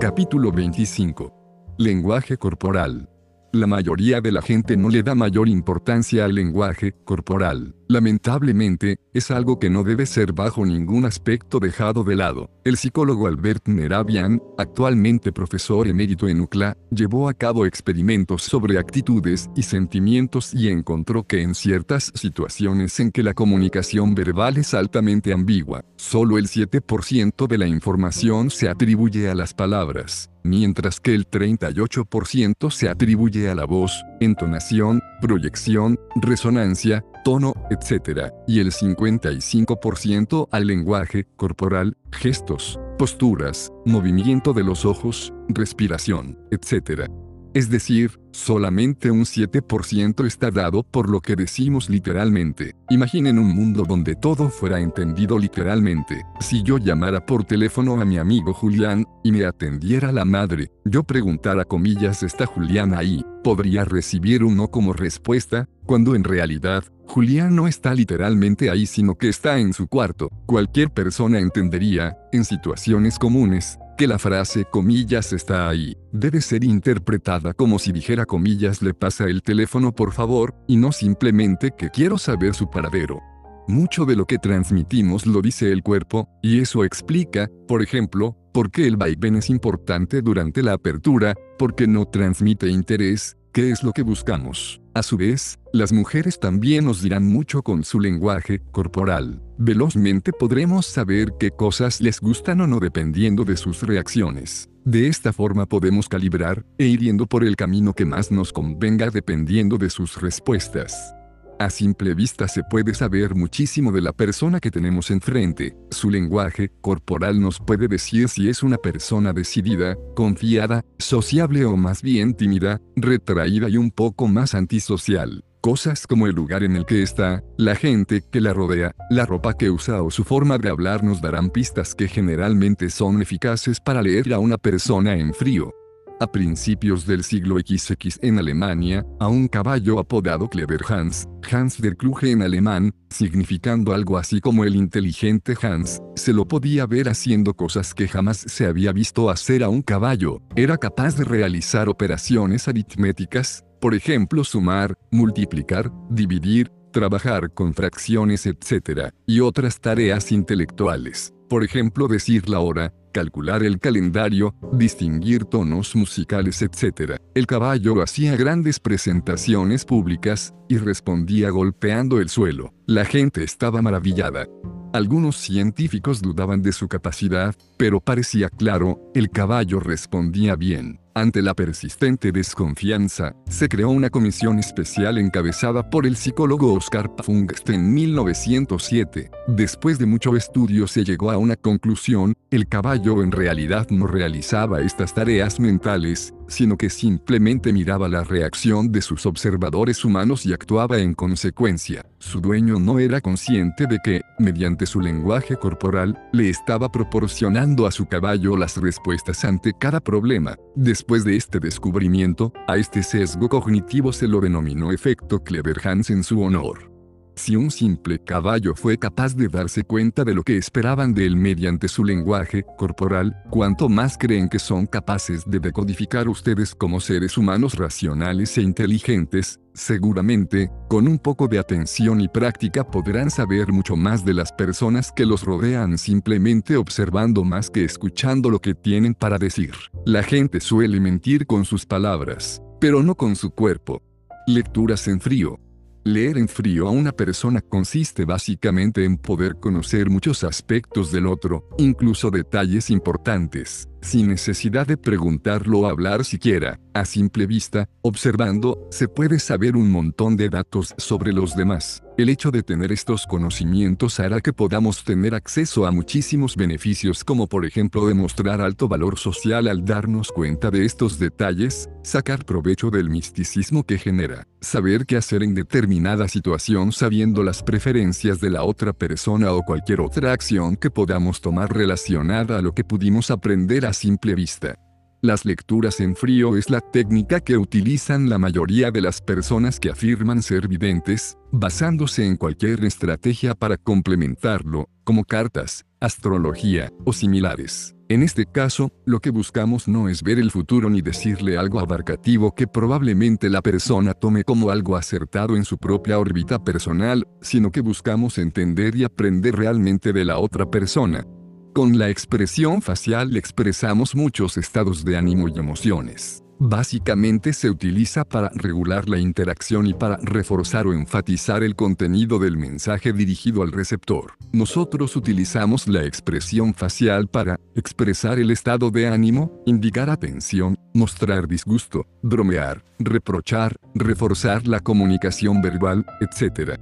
[0.00, 1.74] Capítulo 25.
[1.76, 3.10] Lenguaje corporal.
[3.52, 7.74] La mayoría de la gente no le da mayor importancia al lenguaje corporal.
[7.90, 12.50] Lamentablemente, es algo que no debe ser bajo ningún aspecto dejado de lado.
[12.62, 19.48] El psicólogo Albert Meravian, actualmente profesor emérito en UCLA, llevó a cabo experimentos sobre actitudes
[19.56, 25.32] y sentimientos y encontró que en ciertas situaciones en que la comunicación verbal es altamente
[25.32, 31.28] ambigua, solo el 7% de la información se atribuye a las palabras mientras que el
[31.28, 40.66] 38% se atribuye a la voz, entonación, proyección, resonancia, tono, etc., y el 55% al
[40.66, 47.08] lenguaje corporal, gestos, posturas, movimiento de los ojos, respiración, etc.
[47.54, 52.74] Es decir, solamente un 7% está dado por lo que decimos literalmente.
[52.90, 56.24] Imaginen un mundo donde todo fuera entendido literalmente.
[56.40, 61.02] Si yo llamara por teléfono a mi amigo Julián, y me atendiera la madre, yo
[61.04, 63.24] preguntara comillas ¿está Julián ahí?
[63.42, 69.14] Podría recibir un no como respuesta, cuando en realidad, Julián no está literalmente ahí sino
[69.16, 70.28] que está en su cuarto.
[70.44, 77.54] Cualquier persona entendería, en situaciones comunes, que la frase comillas está ahí, debe ser interpretada
[77.54, 82.18] como si dijera comillas le pasa el teléfono por favor, y no simplemente que quiero
[82.18, 83.22] saber su paradero.
[83.66, 88.70] Mucho de lo que transmitimos lo dice el cuerpo, y eso explica, por ejemplo, por
[88.70, 93.92] qué el vaivén es importante durante la apertura, porque no transmite interés, ¿Qué es lo
[93.92, 94.80] que buscamos?
[94.94, 99.42] A su vez, las mujeres también nos dirán mucho con su lenguaje corporal.
[99.56, 104.68] Velozmente podremos saber qué cosas les gustan o no dependiendo de sus reacciones.
[104.84, 109.78] De esta forma podemos calibrar e ir por el camino que más nos convenga dependiendo
[109.78, 111.14] de sus respuestas.
[111.60, 115.76] A simple vista se puede saber muchísimo de la persona que tenemos enfrente.
[115.90, 122.00] Su lenguaje corporal nos puede decir si es una persona decidida, confiada, sociable o más
[122.00, 125.44] bien tímida, retraída y un poco más antisocial.
[125.60, 129.54] Cosas como el lugar en el que está, la gente que la rodea, la ropa
[129.54, 134.00] que usa o su forma de hablar nos darán pistas que generalmente son eficaces para
[134.00, 135.74] leer a una persona en frío.
[136.20, 141.96] A principios del siglo XX en Alemania, a un caballo apodado Clever Hans, Hans der
[141.96, 147.54] Kluge en alemán, significando algo así como el inteligente Hans, se lo podía ver haciendo
[147.54, 150.42] cosas que jamás se había visto hacer a un caballo.
[150.56, 159.12] Era capaz de realizar operaciones aritméticas, por ejemplo sumar, multiplicar, dividir, trabajar con fracciones, etc.,
[159.24, 161.32] y otras tareas intelectuales.
[161.48, 167.16] Por ejemplo decir la hora, calcular el calendario, distinguir tonos musicales, etc.
[167.34, 172.74] El caballo hacía grandes presentaciones públicas, y respondía golpeando el suelo.
[172.86, 174.46] La gente estaba maravillada.
[174.92, 181.00] Algunos científicos dudaban de su capacidad, pero parecía claro, el caballo respondía bien.
[181.18, 187.68] Ante la persistente desconfianza, se creó una comisión especial encabezada por el psicólogo Oscar Pfungst
[187.70, 189.28] en 1907.
[189.48, 194.80] Después de mucho estudio se llegó a una conclusión, el caballo en realidad no realizaba
[194.80, 200.98] estas tareas mentales, sino que simplemente miraba la reacción de sus observadores humanos y actuaba
[200.98, 202.06] en consecuencia.
[202.20, 207.90] Su dueño no era consciente de que, mediante su lenguaje corporal, le estaba proporcionando a
[207.90, 210.56] su caballo las respuestas ante cada problema.
[210.74, 216.42] Después de este descubrimiento, a este sesgo cognitivo se lo denominó efecto Cleverhans en su
[216.42, 216.97] honor.
[217.38, 221.36] Si un simple caballo fue capaz de darse cuenta de lo que esperaban de él
[221.36, 227.38] mediante su lenguaje corporal, ¿cuánto más creen que son capaces de decodificar ustedes como seres
[227.38, 229.60] humanos racionales e inteligentes?
[229.72, 235.12] Seguramente, con un poco de atención y práctica podrán saber mucho más de las personas
[235.12, 239.74] que los rodean simplemente observando más que escuchando lo que tienen para decir.
[240.04, 244.02] La gente suele mentir con sus palabras, pero no con su cuerpo.
[244.48, 245.60] Lecturas en frío.
[246.04, 251.68] Leer en frío a una persona consiste básicamente en poder conocer muchos aspectos del otro,
[251.78, 259.06] incluso detalles importantes sin necesidad de preguntarlo o hablar siquiera, a simple vista, observando, se
[259.06, 262.02] puede saber un montón de datos sobre los demás.
[262.18, 267.46] El hecho de tener estos conocimientos hará que podamos tener acceso a muchísimos beneficios como
[267.46, 273.08] por ejemplo demostrar alto valor social al darnos cuenta de estos detalles, sacar provecho del
[273.08, 278.92] misticismo que genera, saber qué hacer en determinada situación sabiendo las preferencias de la otra
[278.92, 283.92] persona o cualquier otra acción que podamos tomar relacionada a lo que pudimos aprender a
[283.98, 284.78] simple vista.
[285.20, 289.90] Las lecturas en frío es la técnica que utilizan la mayoría de las personas que
[289.90, 297.96] afirman ser videntes, basándose en cualquier estrategia para complementarlo, como cartas, astrología o similares.
[298.08, 302.54] En este caso, lo que buscamos no es ver el futuro ni decirle algo abarcativo
[302.54, 307.80] que probablemente la persona tome como algo acertado en su propia órbita personal, sino que
[307.80, 311.26] buscamos entender y aprender realmente de la otra persona.
[311.74, 316.42] Con la expresión facial expresamos muchos estados de ánimo y emociones.
[316.60, 322.56] Básicamente se utiliza para regular la interacción y para reforzar o enfatizar el contenido del
[322.56, 324.32] mensaje dirigido al receptor.
[324.52, 332.06] Nosotros utilizamos la expresión facial para expresar el estado de ánimo, indicar atención, mostrar disgusto,
[332.24, 336.72] bromear, reprochar, reforzar la comunicación verbal, etc.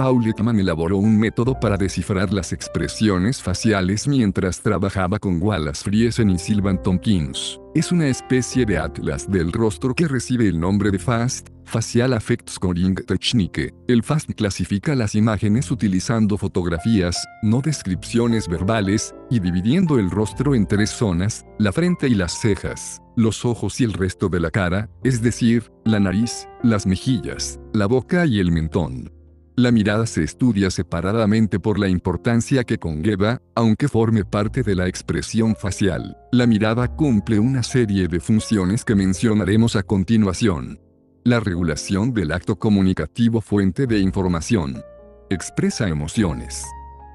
[0.00, 6.30] Paul Ekman elaboró un método para descifrar las expresiones faciales mientras trabajaba con Wallace Friesen
[6.30, 7.60] y Sylvan Tompkins.
[7.74, 12.48] Es una especie de atlas del rostro que recibe el nombre de FAST, Facial Affect
[12.48, 13.74] Scoring Technique.
[13.88, 20.66] El FAST clasifica las imágenes utilizando fotografías, no descripciones verbales, y dividiendo el rostro en
[20.66, 24.88] tres zonas, la frente y las cejas, los ojos y el resto de la cara,
[25.04, 29.19] es decir, la nariz, las mejillas, la boca y el mentón.
[29.56, 34.86] La mirada se estudia separadamente por la importancia que conlleva, aunque forme parte de la
[34.86, 36.16] expresión facial.
[36.32, 40.80] La mirada cumple una serie de funciones que mencionaremos a continuación.
[41.24, 44.82] La regulación del acto comunicativo fuente de información.
[45.28, 46.64] Expresa emociones.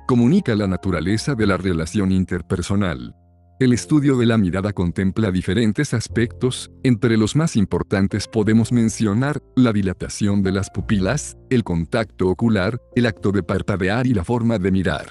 [0.08, 3.16] Comunica la naturaleza de la relación interpersonal.
[3.58, 9.72] El estudio de la mirada contempla diferentes aspectos, entre los más importantes podemos mencionar la
[9.72, 14.72] dilatación de las pupilas, el contacto ocular, el acto de parpadear y la forma de
[14.72, 15.06] mirar.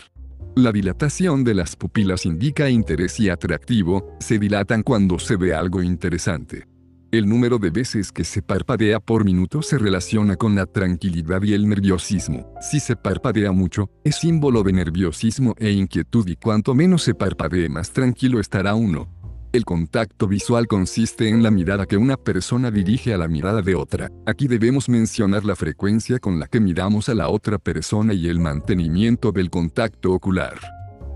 [0.57, 5.83] La dilatación de las pupilas indica interés y atractivo, se dilatan cuando se ve algo
[5.83, 6.67] interesante.
[7.15, 11.53] El número de veces que se parpadea por minuto se relaciona con la tranquilidad y
[11.53, 12.53] el nerviosismo.
[12.61, 17.69] Si se parpadea mucho, es símbolo de nerviosismo e inquietud y cuanto menos se parpadee
[17.69, 19.09] más tranquilo estará uno.
[19.53, 23.77] El contacto visual consiste en la mirada que una persona dirige a la mirada de
[23.77, 24.11] otra.
[24.27, 28.41] Aquí debemos mencionar la frecuencia con la que miramos a la otra persona y el
[28.41, 30.59] mantenimiento del contacto ocular.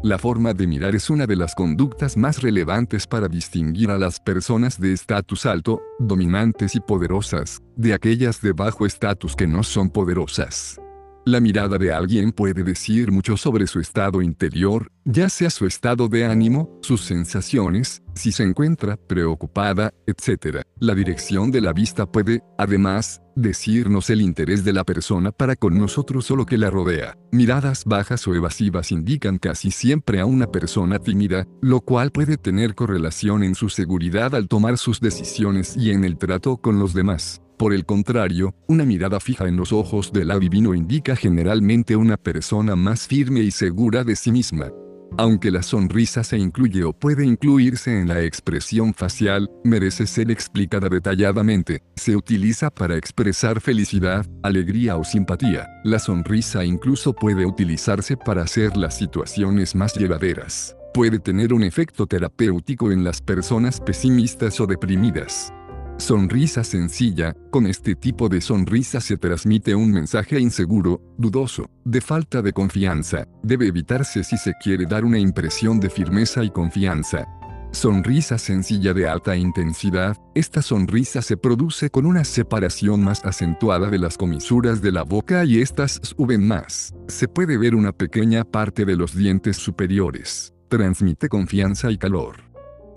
[0.02, 4.20] La forma de mirar es una de las conductas más relevantes para distinguir a las
[4.20, 9.90] personas de estatus alto, dominantes y poderosas, de aquellas de bajo estatus que no son
[9.90, 10.80] poderosas.
[11.28, 16.08] La mirada de alguien puede decir mucho sobre su estado interior, ya sea su estado
[16.08, 20.62] de ánimo, sus sensaciones, si se encuentra preocupada, etc.
[20.80, 25.78] La dirección de la vista puede, además, decirnos el interés de la persona para con
[25.78, 27.18] nosotros o lo que la rodea.
[27.30, 32.74] Miradas bajas o evasivas indican casi siempre a una persona tímida, lo cual puede tener
[32.74, 37.42] correlación en su seguridad al tomar sus decisiones y en el trato con los demás.
[37.58, 42.76] Por el contrario, una mirada fija en los ojos del adivino indica generalmente una persona
[42.76, 44.70] más firme y segura de sí misma.
[45.16, 50.88] Aunque la sonrisa se incluye o puede incluirse en la expresión facial, merece ser explicada
[50.88, 51.82] detalladamente.
[51.96, 55.66] Se utiliza para expresar felicidad, alegría o simpatía.
[55.82, 60.76] La sonrisa incluso puede utilizarse para hacer las situaciones más llevaderas.
[60.94, 65.52] Puede tener un efecto terapéutico en las personas pesimistas o deprimidas.
[65.98, 72.40] Sonrisa sencilla, con este tipo de sonrisa se transmite un mensaje inseguro, dudoso, de falta
[72.40, 77.26] de confianza, debe evitarse si se quiere dar una impresión de firmeza y confianza.
[77.72, 83.98] Sonrisa sencilla de alta intensidad, esta sonrisa se produce con una separación más acentuada de
[83.98, 86.94] las comisuras de la boca y estas suben más.
[87.08, 90.54] Se puede ver una pequeña parte de los dientes superiores.
[90.68, 92.47] Transmite confianza y calor.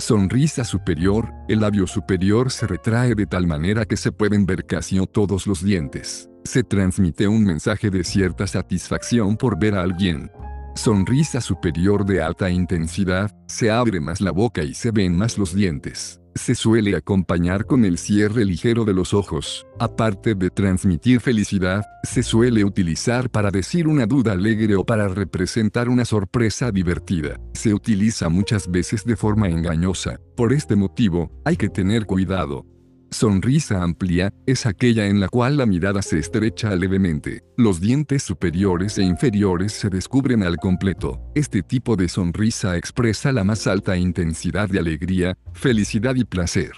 [0.02, 5.00] Sonrisa superior, el labio superior se retrae de tal manera que se pueden ver casi
[5.06, 6.28] todos los dientes.
[6.44, 10.32] Se transmite un mensaje de cierta satisfacción por ver a alguien.
[10.76, 15.54] Sonrisa superior de alta intensidad, se abre más la boca y se ven más los
[15.54, 19.66] dientes se suele acompañar con el cierre ligero de los ojos.
[19.80, 25.90] Aparte de transmitir felicidad, se suele utilizar para decir una duda alegre o para representar
[25.90, 27.40] una sorpresa divertida.
[27.54, 30.20] Se utiliza muchas veces de forma engañosa.
[30.36, 32.71] Por este motivo, hay que tener cuidado.
[33.14, 38.98] Sonrisa amplia, es aquella en la cual la mirada se estrecha levemente, los dientes superiores
[38.98, 41.20] e inferiores se descubren al completo.
[41.36, 46.72] Este tipo de sonrisa expresa la más alta intensidad de alegría, felicidad y placer.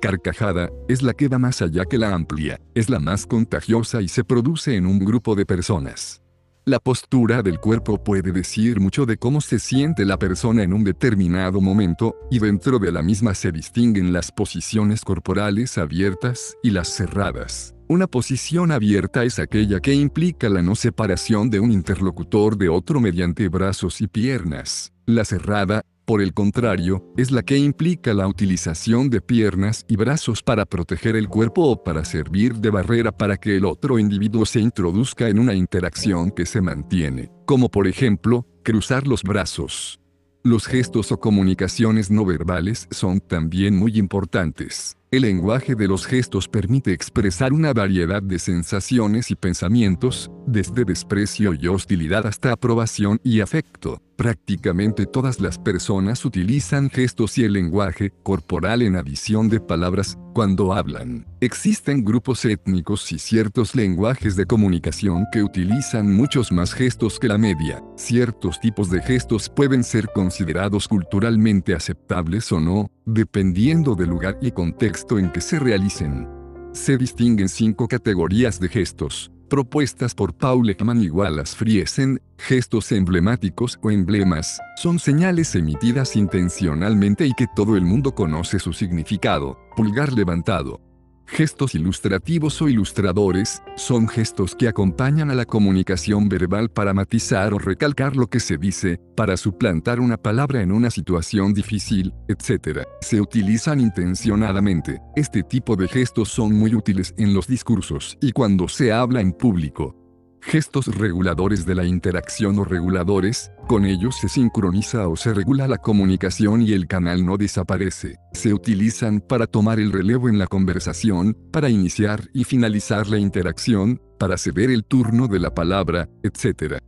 [0.00, 4.08] Carcajada, es la que va más allá que la amplia, es la más contagiosa y
[4.08, 6.22] se produce en un grupo de personas.
[6.68, 10.82] La postura del cuerpo puede decir mucho de cómo se siente la persona en un
[10.82, 16.88] determinado momento, y dentro de la misma se distinguen las posiciones corporales abiertas y las
[16.88, 17.76] cerradas.
[17.86, 22.98] Una posición abierta es aquella que implica la no separación de un interlocutor de otro
[22.98, 24.92] mediante brazos y piernas.
[25.06, 30.42] La cerrada, por el contrario, es la que implica la utilización de piernas y brazos
[30.42, 34.60] para proteger el cuerpo o para servir de barrera para que el otro individuo se
[34.60, 40.00] introduzca en una interacción que se mantiene, como por ejemplo, cruzar los brazos.
[40.44, 44.96] Los gestos o comunicaciones no verbales son también muy importantes.
[45.12, 51.54] El lenguaje de los gestos permite expresar una variedad de sensaciones y pensamientos, desde desprecio
[51.54, 54.02] y hostilidad hasta aprobación y afecto.
[54.16, 60.72] Prácticamente todas las personas utilizan gestos y el lenguaje corporal en adición de palabras cuando
[60.72, 61.24] hablan.
[61.40, 67.38] Existen grupos étnicos y ciertos lenguajes de comunicación que utilizan muchos más gestos que la
[67.38, 67.80] media.
[67.96, 74.50] Ciertos tipos de gestos pueden ser considerados culturalmente aceptables o no, dependiendo del lugar y
[74.50, 76.28] contexto en que se realicen.
[76.72, 83.78] Se distinguen cinco categorías de gestos propuestas por Paul Ekman y Wallace Friesen, gestos emblemáticos
[83.82, 89.58] o emblemas, son señales emitidas intencionalmente y que todo el mundo conoce su significado.
[89.76, 90.80] Pulgar levantado,
[91.26, 97.58] Gestos ilustrativos o ilustradores, son gestos que acompañan a la comunicación verbal para matizar o
[97.58, 102.86] recalcar lo que se dice, para suplantar una palabra en una situación difícil, etc.
[103.00, 105.00] Se utilizan intencionadamente.
[105.16, 109.32] Este tipo de gestos son muy útiles en los discursos y cuando se habla en
[109.32, 110.05] público.
[110.46, 115.78] Gestos reguladores de la interacción o reguladores, con ellos se sincroniza o se regula la
[115.78, 118.14] comunicación y el canal no desaparece.
[118.32, 124.00] Se utilizan para tomar el relevo en la conversación, para iniciar y finalizar la interacción,
[124.20, 126.78] para ceder el turno de la palabra, etc.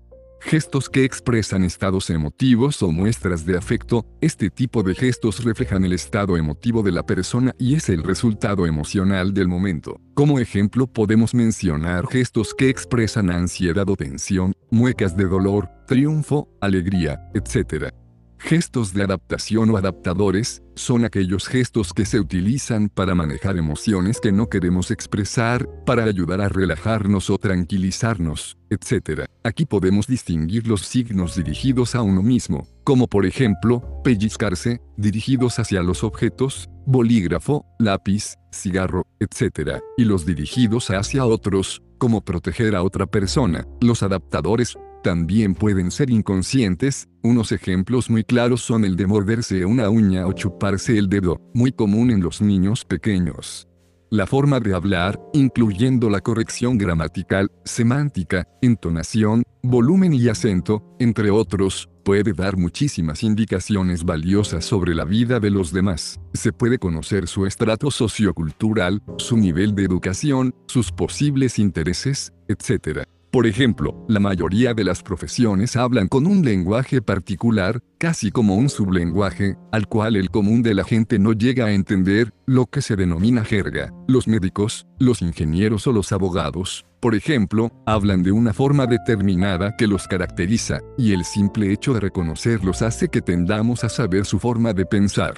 [0.41, 5.93] Gestos que expresan estados emotivos o muestras de afecto, este tipo de gestos reflejan el
[5.93, 10.01] estado emotivo de la persona y es el resultado emocional del momento.
[10.15, 17.21] Como ejemplo podemos mencionar gestos que expresan ansiedad o tensión, muecas de dolor, triunfo, alegría,
[17.35, 17.93] etc.
[18.39, 24.31] Gestos de adaptación o adaptadores, son aquellos gestos que se utilizan para manejar emociones que
[24.31, 29.25] no queremos expresar, para ayudar a relajarnos o tranquilizarnos, etc.
[29.43, 35.83] Aquí podemos distinguir los signos dirigidos a uno mismo, como por ejemplo, pellizcarse, dirigidos hacia
[35.83, 39.81] los objetos, bolígrafo, lápiz, cigarro, etc.
[39.97, 43.67] Y los dirigidos hacia otros, como proteger a otra persona.
[43.81, 49.91] Los adaptadores también pueden ser inconscientes, unos ejemplos muy claros son el de morderse una
[49.91, 53.69] uña o chuparse el dedo, muy común en los niños pequeños.
[54.11, 61.91] La forma de hablar, incluyendo la corrección gramatical, semántica, entonación, volumen y acento, entre otros,
[62.05, 66.19] puede dar muchísimas indicaciones valiosas sobre la vida de los demás.
[66.33, 73.07] Se puede conocer su estrato sociocultural, su nivel de educación, sus posibles intereses, etc.
[73.31, 78.71] Por ejemplo, la mayoría de las profesiones hablan con un lenguaje particular, casi como un
[78.71, 82.97] sublenguaje, al cual el común de la gente no llega a entender, lo que se
[82.97, 83.93] denomina jerga.
[84.07, 89.87] Los médicos, los ingenieros o los abogados, por ejemplo, hablan de una forma determinada que
[89.87, 94.73] los caracteriza, y el simple hecho de reconocerlos hace que tendamos a saber su forma
[94.73, 95.35] de pensar.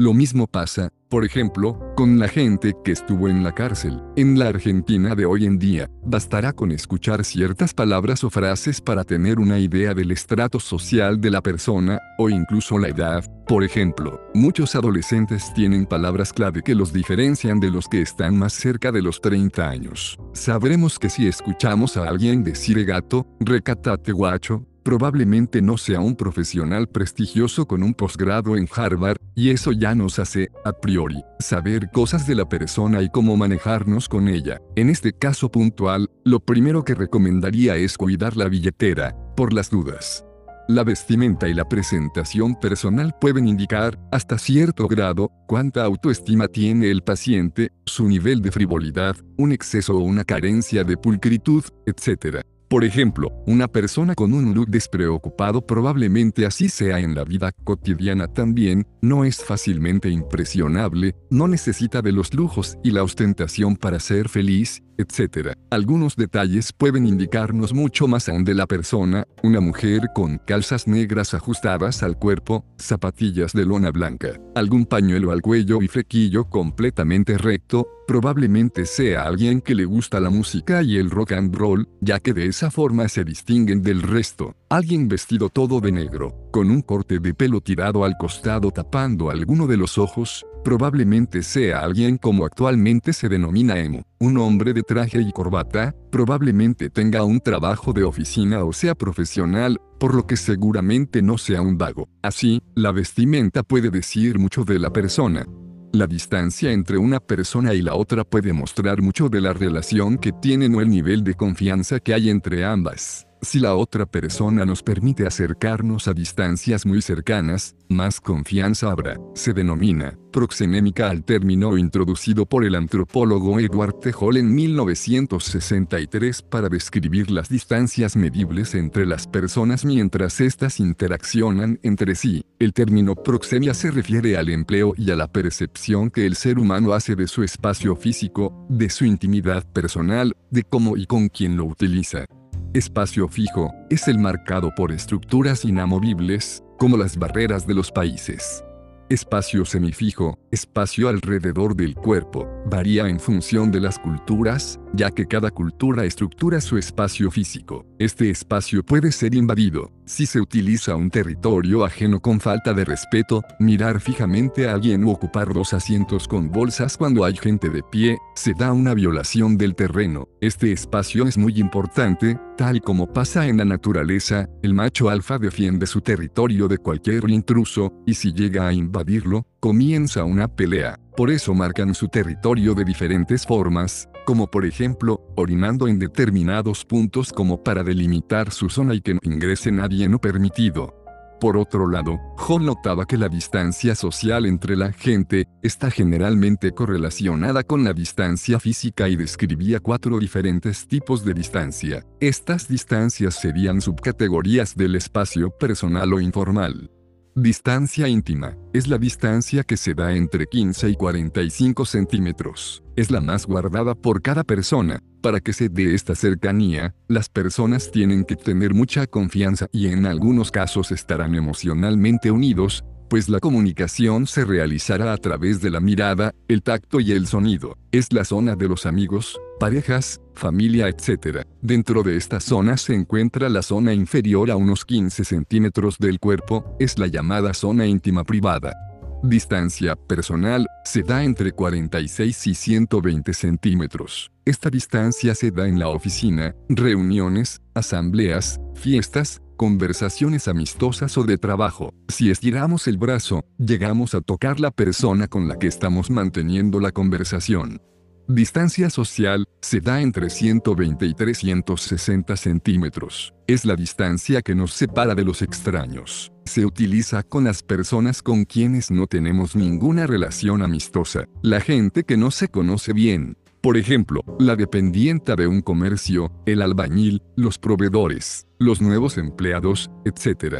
[0.00, 4.00] Lo mismo pasa, por ejemplo, con la gente que estuvo en la cárcel.
[4.16, 9.04] En la Argentina de hoy en día, bastará con escuchar ciertas palabras o frases para
[9.04, 13.30] tener una idea del estrato social de la persona, o incluso la edad.
[13.46, 18.54] Por ejemplo, muchos adolescentes tienen palabras clave que los diferencian de los que están más
[18.54, 20.18] cerca de los 30 años.
[20.32, 26.88] Sabremos que si escuchamos a alguien decir gato, recatate guacho, probablemente no sea un profesional
[26.88, 32.26] prestigioso con un posgrado en Harvard, y eso ya nos hace, a priori, saber cosas
[32.26, 34.58] de la persona y cómo manejarnos con ella.
[34.74, 40.24] En este caso puntual, lo primero que recomendaría es cuidar la billetera, por las dudas.
[40.66, 47.02] La vestimenta y la presentación personal pueden indicar, hasta cierto grado, cuánta autoestima tiene el
[47.02, 52.40] paciente, su nivel de frivolidad, un exceso o una carencia de pulcritud, etc.
[52.70, 58.28] Por ejemplo, una persona con un look despreocupado probablemente así sea en la vida cotidiana
[58.28, 64.28] también, no es fácilmente impresionable, no necesita de los lujos y la ostentación para ser
[64.28, 65.54] feliz, etc.
[65.70, 71.34] Algunos detalles pueden indicarnos mucho más aún de la persona, una mujer con calzas negras
[71.34, 77.88] ajustadas al cuerpo, zapatillas de lona blanca, algún pañuelo al cuello y flequillo completamente recto,
[78.10, 82.32] probablemente sea alguien que le gusta la música y el rock and roll, ya que
[82.32, 84.56] de esa forma se distinguen del resto.
[84.68, 89.68] Alguien vestido todo de negro, con un corte de pelo tirado al costado tapando alguno
[89.68, 95.22] de los ojos, probablemente sea alguien como actualmente se denomina emo, un hombre de traje
[95.22, 101.22] y corbata, probablemente tenga un trabajo de oficina o sea profesional, por lo que seguramente
[101.22, 102.08] no sea un vago.
[102.22, 105.46] Así, la vestimenta puede decir mucho de la persona.
[105.92, 110.30] La distancia entre una persona y la otra puede mostrar mucho de la relación que
[110.30, 113.26] tienen o el nivel de confianza que hay entre ambas.
[113.42, 119.18] Si la otra persona nos permite acercarnos a distancias muy cercanas, más confianza habrá.
[119.34, 124.12] Se denomina proxenémica al término introducido por el antropólogo Edward T.
[124.12, 132.14] Hall en 1963 para describir las distancias medibles entre las personas mientras éstas interaccionan entre
[132.14, 132.44] sí.
[132.58, 136.92] El término proxemia se refiere al empleo y a la percepción que el ser humano
[136.92, 141.64] hace de su espacio físico, de su intimidad personal, de cómo y con quién lo
[141.64, 142.26] utiliza.
[142.72, 148.62] Espacio fijo, es el marcado por estructuras inamovibles, como las barreras de los países.
[149.08, 155.50] Espacio semifijo, espacio alrededor del cuerpo, varía en función de las culturas, ya que cada
[155.50, 157.84] cultura estructura su espacio físico.
[157.98, 163.44] Este espacio puede ser invadido, si se utiliza un territorio ajeno con falta de respeto,
[163.60, 168.18] mirar fijamente a alguien u ocupar dos asientos con bolsas cuando hay gente de pie,
[168.34, 170.26] se da una violación del terreno.
[170.40, 175.86] Este espacio es muy importante, tal como pasa en la naturaleza, el macho alfa defiende
[175.86, 181.00] su territorio de cualquier intruso, y si llega a invadirlo, comienza una pelea.
[181.16, 187.32] Por eso marcan su territorio de diferentes formas, como por ejemplo, orinando en determinados puntos
[187.32, 190.99] como para delimitar su zona y que no ingrese nadie no permitido.
[191.40, 197.62] Por otro lado, John notaba que la distancia social entre la gente está generalmente correlacionada
[197.62, 202.04] con la distancia física y describía cuatro diferentes tipos de distancia.
[202.20, 206.90] Estas distancias serían subcategorías del espacio personal o informal.
[207.34, 208.56] Distancia íntima.
[208.74, 212.82] Es la distancia que se da entre 15 y 45 centímetros.
[212.96, 215.00] Es la más guardada por cada persona.
[215.22, 220.06] Para que se dé esta cercanía, las personas tienen que tener mucha confianza y en
[220.06, 226.32] algunos casos estarán emocionalmente unidos, pues la comunicación se realizará a través de la mirada,
[226.48, 227.76] el tacto y el sonido.
[227.92, 231.44] Es la zona de los amigos, parejas, familia, etc.
[231.60, 236.76] Dentro de esta zona se encuentra la zona inferior a unos 15 centímetros del cuerpo,
[236.78, 238.89] es la llamada zona íntima privada.
[239.22, 244.32] Distancia personal se da entre 46 y 120 centímetros.
[244.46, 251.92] Esta distancia se da en la oficina, reuniones, asambleas, fiestas, conversaciones amistosas o de trabajo.
[252.08, 256.90] Si estiramos el brazo, llegamos a tocar la persona con la que estamos manteniendo la
[256.90, 257.82] conversación.
[258.26, 263.34] Distancia social se da entre 120 y 360 centímetros.
[263.46, 266.32] Es la distancia que nos separa de los extraños.
[266.50, 272.16] Se utiliza con las personas con quienes no tenemos ninguna relación amistosa, la gente que
[272.16, 278.48] no se conoce bien, por ejemplo, la dependienta de un comercio, el albañil, los proveedores,
[278.58, 280.56] los nuevos empleados, etc.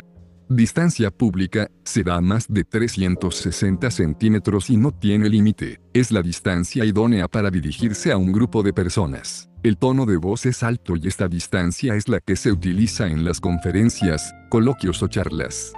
[0.49, 5.81] Distancia pública, será más de 360 centímetros y no tiene límite.
[5.93, 9.51] Es la distancia idónea para dirigirse a un grupo de personas.
[9.65, 13.25] El tono de voz es alto y esta distancia es la que se utiliza en
[13.25, 15.73] las conferencias, coloquios o charlas.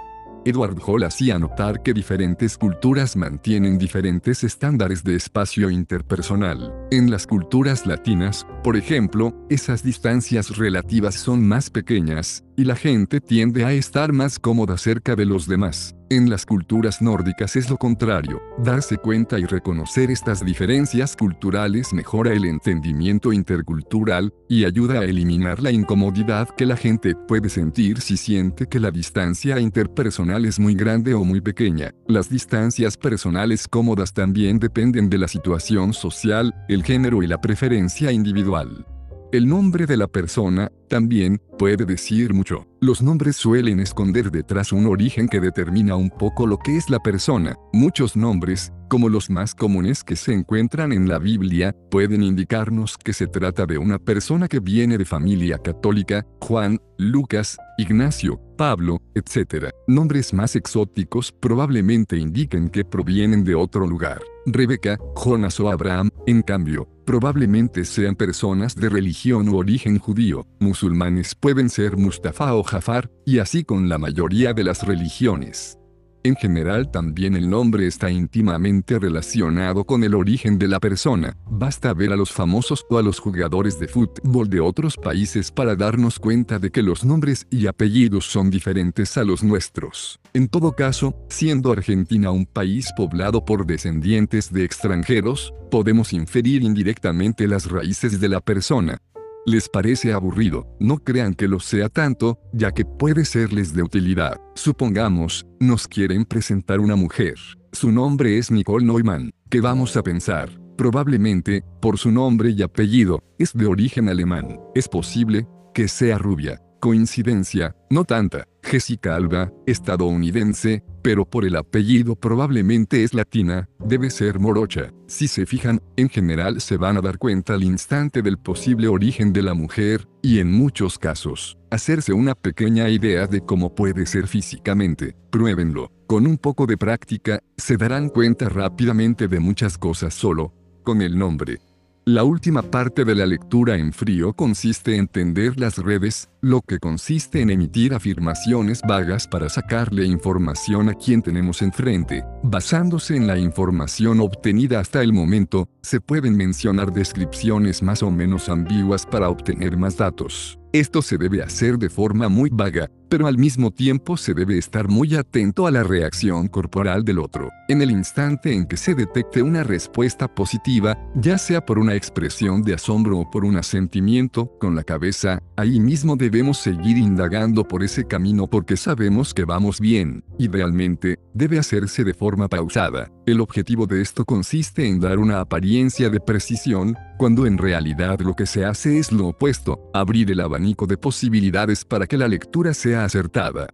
[0.45, 6.73] Edward Hall hacía notar que diferentes culturas mantienen diferentes estándares de espacio interpersonal.
[6.91, 13.21] En las culturas latinas, por ejemplo, esas distancias relativas son más pequeñas, y la gente
[13.21, 15.95] tiende a estar más cómoda cerca de los demás.
[16.09, 18.41] En las culturas nórdicas es lo contrario.
[18.57, 25.61] Darse cuenta y reconocer estas diferencias culturales mejora el entendimiento intercultural y ayuda a eliminar
[25.61, 30.75] la incomodidad que la gente puede sentir si siente que la distancia interpersonal es muy
[30.75, 31.93] grande o muy pequeña.
[32.07, 38.11] Las distancias personales cómodas también dependen de la situación social, el género y la preferencia
[38.11, 38.85] individual.
[39.33, 42.67] El nombre de la persona, también, puede decir mucho.
[42.81, 46.99] Los nombres suelen esconder detrás un origen que determina un poco lo que es la
[46.99, 47.55] persona.
[47.71, 53.11] Muchos nombres, como los más comunes que se encuentran en la Biblia, pueden indicarnos que
[53.11, 59.69] se trata de una persona que viene de familia católica, Juan, Lucas, Ignacio, Pablo, etc.
[59.87, 64.21] Nombres más exóticos probablemente indiquen que provienen de otro lugar.
[64.45, 70.45] Rebeca, Jonas o Abraham, en cambio, probablemente sean personas de religión u origen judío.
[70.59, 75.79] Musulmanes pueden ser Mustafa o Jafar, y así con la mayoría de las religiones.
[76.25, 81.35] En general también el nombre está íntimamente relacionado con el origen de la persona.
[81.49, 85.75] Basta ver a los famosos o a los jugadores de fútbol de otros países para
[85.75, 90.21] darnos cuenta de que los nombres y apellidos son diferentes a los nuestros.
[90.33, 97.47] En todo caso, siendo Argentina un país poblado por descendientes de extranjeros, podemos inferir indirectamente
[97.47, 98.99] las raíces de la persona,
[99.45, 104.39] les parece aburrido, no crean que lo sea tanto, ya que puede serles de utilidad.
[104.55, 107.35] Supongamos, nos quieren presentar una mujer.
[107.71, 109.31] Su nombre es Nicole Neumann.
[109.49, 110.49] ¿Qué vamos a pensar?
[110.77, 114.59] Probablemente, por su nombre y apellido, es de origen alemán.
[114.73, 116.62] Es posible que sea rubia.
[116.83, 118.45] Coincidencia, no tanta.
[118.61, 124.91] Jessica Alba, estadounidense, pero por el apellido probablemente es latina, debe ser morocha.
[125.07, 129.31] Si se fijan, en general se van a dar cuenta al instante del posible origen
[129.31, 134.27] de la mujer, y en muchos casos, hacerse una pequeña idea de cómo puede ser
[134.27, 135.15] físicamente.
[135.31, 135.89] Pruébenlo.
[136.05, 141.17] Con un poco de práctica, se darán cuenta rápidamente de muchas cosas solo, con el
[141.17, 141.61] nombre.
[142.05, 146.77] La última parte de la lectura en frío consiste en tender las redes, lo que
[146.77, 152.25] consiste en emitir afirmaciones vagas para sacarle información a quien tenemos enfrente.
[152.43, 158.49] Basándose en la información obtenida hasta el momento, se pueden mencionar descripciones más o menos
[158.49, 160.59] ambiguas para obtener más datos.
[160.73, 164.87] Esto se debe hacer de forma muy vaga, pero al mismo tiempo se debe estar
[164.87, 167.51] muy atento a la reacción corporal del otro.
[167.67, 172.63] En el instante en que se detecte una respuesta positiva, ya sea por una expresión
[172.63, 177.83] de asombro o por un asentimiento con la cabeza, ahí mismo debemos seguir indagando por
[177.83, 180.23] ese camino porque sabemos que vamos bien.
[180.39, 183.11] Idealmente, debe hacerse de forma pausada.
[183.25, 188.35] El objetivo de esto consiste en dar una apariencia de precisión, cuando en realidad lo
[188.35, 192.73] que se hace es lo opuesto, abrir el abanico de posibilidades para que la lectura
[192.73, 193.69] sea acertada.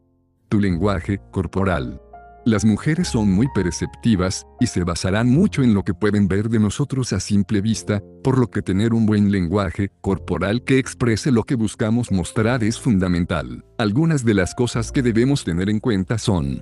[0.49, 1.99] Tu lenguaje corporal.
[2.45, 6.59] Las mujeres son muy perceptivas, y se basarán mucho en lo que pueden ver de
[6.59, 11.43] nosotros a simple vista, por lo que tener un buen lenguaje corporal que exprese lo
[11.43, 13.65] que buscamos mostrar es fundamental.
[13.79, 16.61] Algunas de las cosas que debemos tener en cuenta son,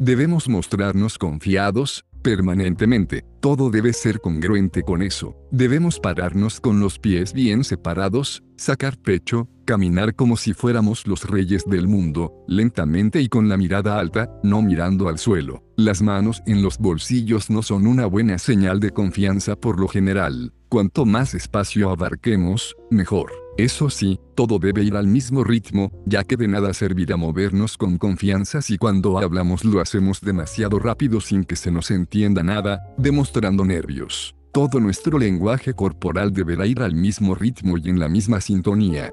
[0.00, 3.24] Debemos mostrarnos confiados, permanentemente.
[3.40, 5.34] Todo debe ser congruente con eso.
[5.50, 11.64] Debemos pararnos con los pies bien separados, sacar pecho, caminar como si fuéramos los reyes
[11.64, 15.64] del mundo, lentamente y con la mirada alta, no mirando al suelo.
[15.78, 20.52] Las manos en los bolsillos no son una buena señal de confianza por lo general.
[20.68, 23.32] Cuanto más espacio abarquemos, mejor.
[23.58, 27.98] Eso sí, todo debe ir al mismo ritmo, ya que de nada servirá movernos con
[27.98, 33.64] confianza si cuando hablamos lo hacemos demasiado rápido sin que se nos entienda nada, demostrando
[33.64, 34.36] nervios.
[34.52, 39.10] Todo nuestro lenguaje corporal deberá ir al mismo ritmo y en la misma sintonía.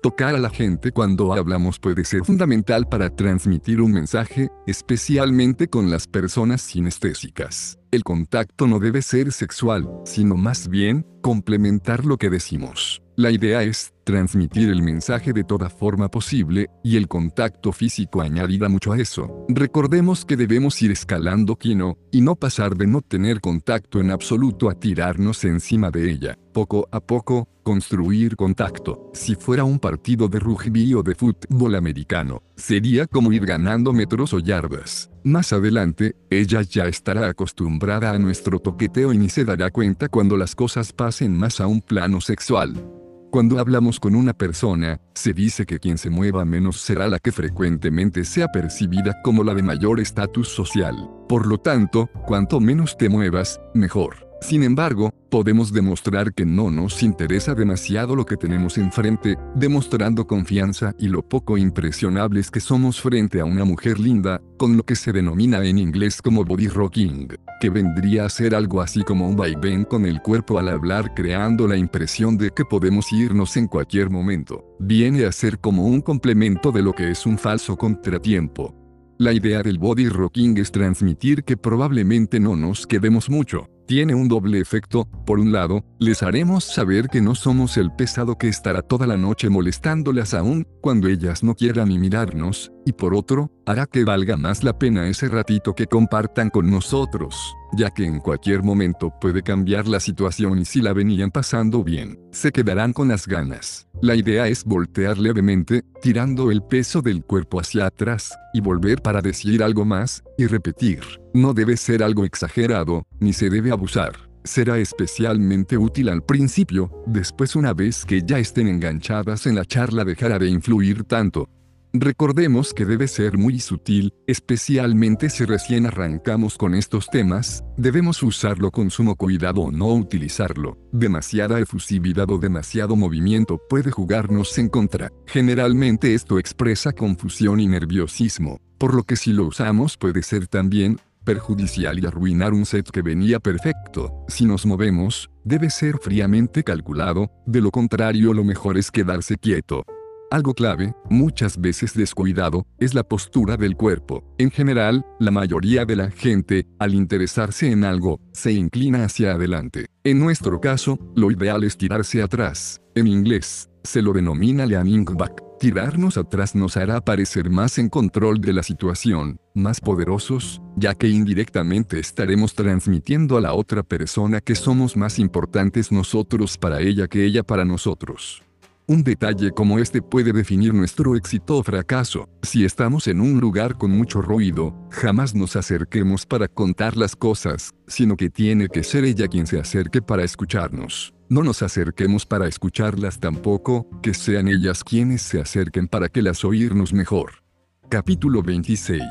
[0.00, 5.90] Tocar a la gente cuando hablamos puede ser fundamental para transmitir un mensaje, especialmente con
[5.90, 7.80] las personas sinestésicas.
[7.90, 13.02] El contacto no debe ser sexual, sino más bien, complementar lo que decimos.
[13.18, 18.68] La idea es transmitir el mensaje de toda forma posible, y el contacto físico añadirá
[18.68, 19.44] mucho a eso.
[19.48, 24.70] Recordemos que debemos ir escalando quino, y no pasar de no tener contacto en absoluto
[24.70, 26.38] a tirarnos encima de ella.
[26.52, 29.10] Poco a poco, construir contacto.
[29.14, 34.32] Si fuera un partido de rugby o de fútbol americano, sería como ir ganando metros
[34.32, 35.10] o yardas.
[35.24, 40.36] Más adelante, ella ya estará acostumbrada a nuestro toqueteo y ni se dará cuenta cuando
[40.36, 42.80] las cosas pasen más a un plano sexual.
[43.30, 47.30] Cuando hablamos con una persona, se dice que quien se mueva menos será la que
[47.30, 50.96] frecuentemente sea percibida como la de mayor estatus social.
[51.28, 54.27] Por lo tanto, cuanto menos te muevas, mejor.
[54.40, 60.94] Sin embargo, podemos demostrar que no nos interesa demasiado lo que tenemos enfrente, demostrando confianza
[60.96, 65.12] y lo poco impresionables que somos frente a una mujer linda, con lo que se
[65.12, 67.28] denomina en inglés como body rocking,
[67.60, 71.66] que vendría a ser algo así como un vaivén con el cuerpo al hablar creando
[71.66, 74.64] la impresión de que podemos irnos en cualquier momento.
[74.78, 78.74] Viene a ser como un complemento de lo que es un falso contratiempo.
[79.18, 84.28] La idea del body rocking es transmitir que probablemente no nos quedemos mucho, tiene un
[84.28, 88.82] doble efecto, por un lado, les haremos saber que no somos el pesado que estará
[88.82, 93.86] toda la noche molestándolas aún, cuando ellas no quieran ni mirarnos, y por otro, hará
[93.86, 97.34] que valga más la pena ese ratito que compartan con nosotros,
[97.78, 102.20] ya que en cualquier momento puede cambiar la situación y si la venían pasando bien,
[102.30, 103.88] se quedarán con las ganas.
[104.02, 109.22] La idea es voltear levemente, tirando el peso del cuerpo hacia atrás, y volver para
[109.22, 111.00] decir algo más, y repetir.
[111.34, 114.28] No debe ser algo exagerado, ni se debe abusar.
[114.44, 120.04] Será especialmente útil al principio, después una vez que ya estén enganchadas en la charla
[120.04, 121.48] dejará de influir tanto.
[121.92, 128.70] Recordemos que debe ser muy sutil, especialmente si recién arrancamos con estos temas, debemos usarlo
[128.70, 130.76] con sumo cuidado o no utilizarlo.
[130.92, 135.10] Demasiada efusividad o demasiado movimiento puede jugarnos en contra.
[135.26, 140.98] Generalmente esto expresa confusión y nerviosismo, por lo que si lo usamos puede ser también
[141.28, 144.24] perjudicial y arruinar un set que venía perfecto.
[144.28, 149.84] Si nos movemos, debe ser fríamente calculado, de lo contrario lo mejor es quedarse quieto.
[150.30, 154.24] Algo clave, muchas veces descuidado, es la postura del cuerpo.
[154.38, 159.84] En general, la mayoría de la gente, al interesarse en algo, se inclina hacia adelante.
[160.04, 162.80] En nuestro caso, lo ideal es tirarse atrás.
[162.94, 165.47] En inglés, se lo denomina leaning back.
[165.58, 171.08] Tirarnos atrás nos hará parecer más en control de la situación, más poderosos, ya que
[171.08, 177.24] indirectamente estaremos transmitiendo a la otra persona que somos más importantes nosotros para ella que
[177.24, 178.44] ella para nosotros.
[178.86, 182.28] Un detalle como este puede definir nuestro éxito o fracaso.
[182.42, 187.74] Si estamos en un lugar con mucho ruido, jamás nos acerquemos para contar las cosas,
[187.88, 191.17] sino que tiene que ser ella quien se acerque para escucharnos.
[191.30, 196.42] No nos acerquemos para escucharlas tampoco, que sean ellas quienes se acerquen para que las
[196.42, 197.42] oírnos mejor.
[197.90, 199.02] Capítulo 26.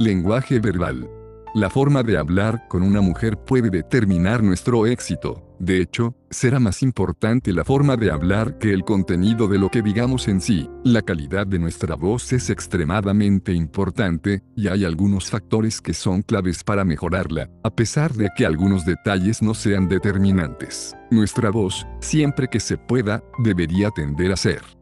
[0.00, 1.08] Lenguaje verbal.
[1.54, 5.42] La forma de hablar con una mujer puede determinar nuestro éxito.
[5.58, 9.80] De hecho, será más importante la forma de hablar que el contenido de lo que
[9.80, 10.68] digamos en sí.
[10.84, 16.62] La calidad de nuestra voz es extremadamente importante, y hay algunos factores que son claves
[16.62, 20.94] para mejorarla, a pesar de que algunos detalles no sean determinantes.
[21.10, 24.75] Nuestra voz, siempre que se pueda, debería tender a ser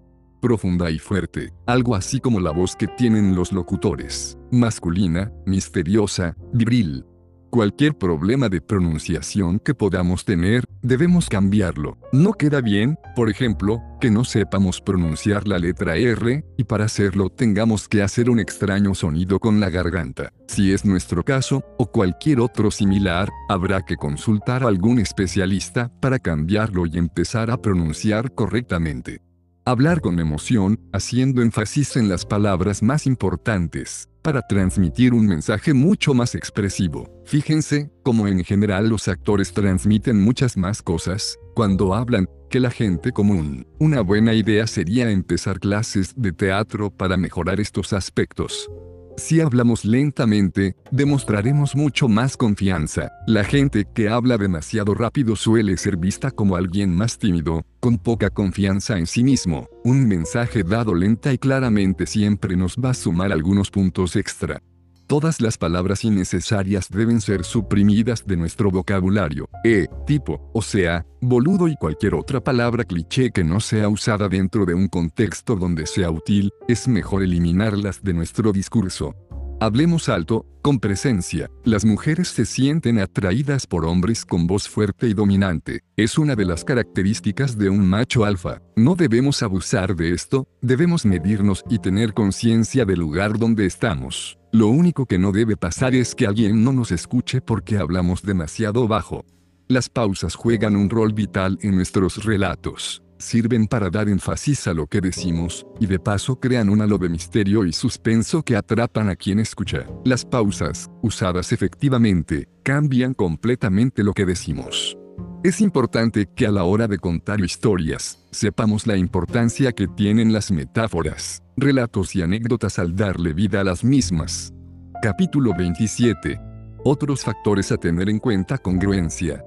[0.45, 7.07] profunda y fuerte, algo así como la voz que tienen los locutores, masculina, misteriosa, vibril.
[7.49, 11.97] Cualquier problema de pronunciación que podamos tener, debemos cambiarlo.
[12.13, 17.31] No queda bien, por ejemplo, que no sepamos pronunciar la letra R, y para hacerlo
[17.31, 20.31] tengamos que hacer un extraño sonido con la garganta.
[20.47, 26.19] Si es nuestro caso, o cualquier otro similar, habrá que consultar a algún especialista para
[26.19, 29.23] cambiarlo y empezar a pronunciar correctamente.
[29.67, 36.13] Hablar con emoción, haciendo énfasis en las palabras más importantes, para transmitir un mensaje mucho
[36.13, 37.11] más expresivo.
[37.25, 43.11] Fíjense, como en general los actores transmiten muchas más cosas, cuando hablan, que la gente
[43.13, 43.67] común.
[43.79, 48.71] Una buena idea sería empezar clases de teatro para mejorar estos aspectos.
[49.17, 53.13] Si hablamos lentamente, demostraremos mucho más confianza.
[53.27, 58.31] La gente que habla demasiado rápido suele ser vista como alguien más tímido, con poca
[58.31, 59.69] confianza en sí mismo.
[59.85, 64.61] Un mensaje dado lenta y claramente siempre nos va a sumar algunos puntos extra.
[65.07, 69.51] Todas las palabras innecesarias deben ser suprimidas de nuestro vocabulario.
[69.63, 74.65] E, tipo, o sea, boludo y cualquier otra palabra cliché que no sea usada dentro
[74.65, 79.15] de un contexto donde sea útil, es mejor eliminarlas de nuestro discurso.
[79.61, 81.51] Hablemos alto, con presencia.
[81.65, 85.81] Las mujeres se sienten atraídas por hombres con voz fuerte y dominante.
[85.97, 88.61] Es una de las características de un macho alfa.
[88.75, 94.39] No debemos abusar de esto, debemos medirnos y tener conciencia del lugar donde estamos.
[94.55, 98.87] Lo único que no debe pasar es que alguien no nos escuche porque hablamos demasiado
[98.87, 99.25] bajo.
[99.67, 104.87] Las pausas juegan un rol vital en nuestros relatos sirven para dar énfasis a lo
[104.87, 109.17] que decimos, y de paso crean un halo de misterio y suspenso que atrapan a
[109.17, 109.87] quien escucha.
[110.05, 114.97] Las pausas, usadas efectivamente, cambian completamente lo que decimos.
[115.45, 120.51] Es importante que a la hora de contar historias, sepamos la importancia que tienen las
[120.51, 124.55] metáforas, relatos y anécdotas al darle vida a las mismas.
[125.03, 126.41] Capítulo 27.
[126.83, 129.45] Otros factores a tener en cuenta congruencia.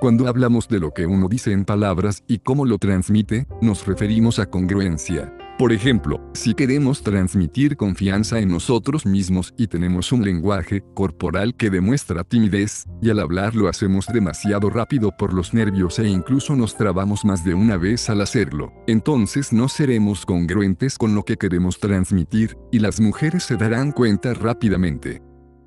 [0.00, 4.38] Cuando hablamos de lo que uno dice en palabras y cómo lo transmite, nos referimos
[4.38, 5.34] a congruencia.
[5.60, 11.68] Por ejemplo, si queremos transmitir confianza en nosotros mismos y tenemos un lenguaje corporal que
[11.68, 16.78] demuestra timidez, y al hablar lo hacemos demasiado rápido por los nervios e incluso nos
[16.78, 21.78] trabamos más de una vez al hacerlo, entonces no seremos congruentes con lo que queremos
[21.78, 25.20] transmitir, y las mujeres se darán cuenta rápidamente.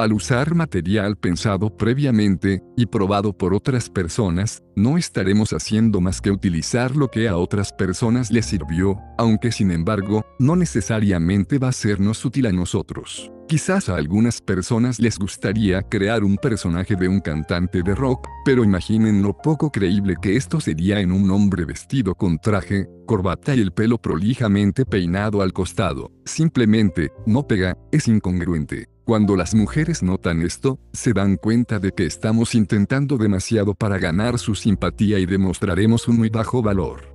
[0.04, 6.30] Al usar material pensado previamente y probado por otras personas, no estaremos haciendo más que
[6.30, 11.72] utilizar lo que a otras personas les sirvió, aunque sin embargo, no necesariamente va a
[11.72, 13.32] sernos útil a nosotros.
[13.48, 18.66] Quizás a algunas personas les gustaría crear un personaje de un cantante de rock, pero
[18.66, 23.62] imaginen lo poco creíble que esto sería en un hombre vestido con traje, corbata y
[23.62, 26.12] el pelo prolijamente peinado al costado.
[26.26, 28.93] Simplemente, no pega, es incongruente.
[29.06, 34.40] Cuando las mujeres notan esto, se dan cuenta de que estamos intentando demasiado para ganar
[34.40, 37.13] su simpatía y demostraremos un muy bajo valor.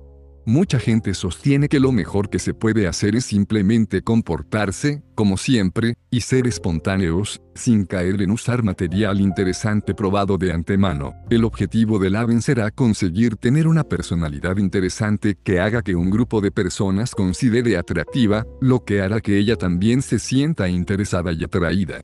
[0.49, 5.93] Mucha gente sostiene que lo mejor que se puede hacer es simplemente comportarse, como siempre,
[6.09, 11.13] y ser espontáneos, sin caer en usar material interesante probado de antemano.
[11.29, 16.41] El objetivo del AVEN será conseguir tener una personalidad interesante que haga que un grupo
[16.41, 22.01] de personas considere atractiva, lo que hará que ella también se sienta interesada y atraída.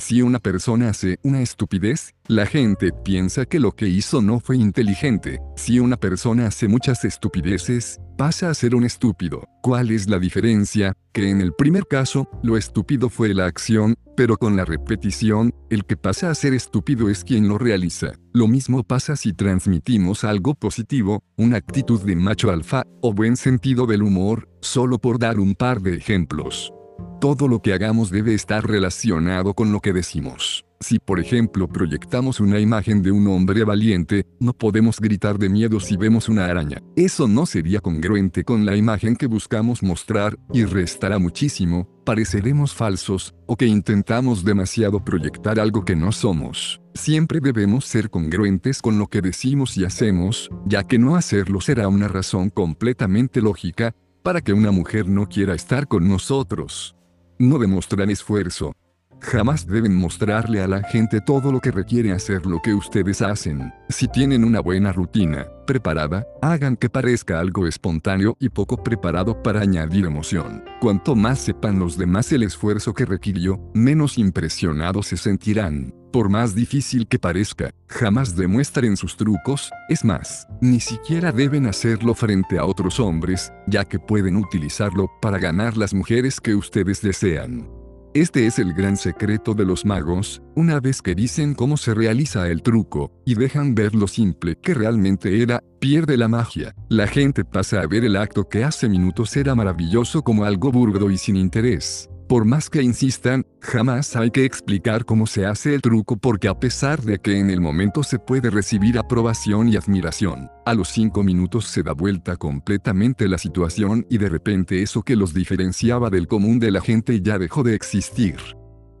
[0.00, 4.56] Si una persona hace una estupidez, la gente piensa que lo que hizo no fue
[4.56, 5.40] inteligente.
[5.56, 9.42] Si una persona hace muchas estupideces, pasa a ser un estúpido.
[9.60, 10.94] ¿Cuál es la diferencia?
[11.12, 15.84] Que en el primer caso, lo estúpido fue la acción, pero con la repetición, el
[15.84, 18.12] que pasa a ser estúpido es quien lo realiza.
[18.32, 23.86] Lo mismo pasa si transmitimos algo positivo, una actitud de macho alfa, o buen sentido
[23.86, 26.72] del humor, solo por dar un par de ejemplos.
[27.20, 30.64] Todo lo que hagamos debe estar relacionado con lo que decimos.
[30.80, 35.80] Si por ejemplo proyectamos una imagen de un hombre valiente, no podemos gritar de miedo
[35.80, 36.80] si vemos una araña.
[36.94, 43.34] Eso no sería congruente con la imagen que buscamos mostrar, y restará muchísimo, pareceremos falsos,
[43.46, 46.80] o que intentamos demasiado proyectar algo que no somos.
[46.94, 51.88] Siempre debemos ser congruentes con lo que decimos y hacemos, ya que no hacerlo será
[51.88, 53.96] una razón completamente lógica,
[54.28, 56.94] para que una mujer no quiera estar con nosotros.
[57.38, 58.74] No demostrar esfuerzo.
[59.22, 63.72] Jamás deben mostrarle a la gente todo lo que requiere hacer lo que ustedes hacen.
[63.88, 69.62] Si tienen una buena rutina, preparada, hagan que parezca algo espontáneo y poco preparado para
[69.62, 70.62] añadir emoción.
[70.78, 75.94] Cuanto más sepan los demás el esfuerzo que requirió, menos impresionados se sentirán.
[76.12, 82.14] Por más difícil que parezca, jamás demuestren sus trucos, es más, ni siquiera deben hacerlo
[82.14, 87.68] frente a otros hombres, ya que pueden utilizarlo para ganar las mujeres que ustedes desean.
[88.14, 92.48] Este es el gran secreto de los magos, una vez que dicen cómo se realiza
[92.48, 96.74] el truco, y dejan ver lo simple que realmente era, pierde la magia.
[96.88, 101.10] La gente pasa a ver el acto que hace minutos era maravilloso como algo burdo
[101.10, 102.08] y sin interés.
[102.28, 106.60] Por más que insistan, jamás hay que explicar cómo se hace el truco porque a
[106.60, 111.22] pesar de que en el momento se puede recibir aprobación y admiración, a los cinco
[111.22, 116.26] minutos se da vuelta completamente la situación y de repente eso que los diferenciaba del
[116.26, 118.36] común de la gente ya dejó de existir.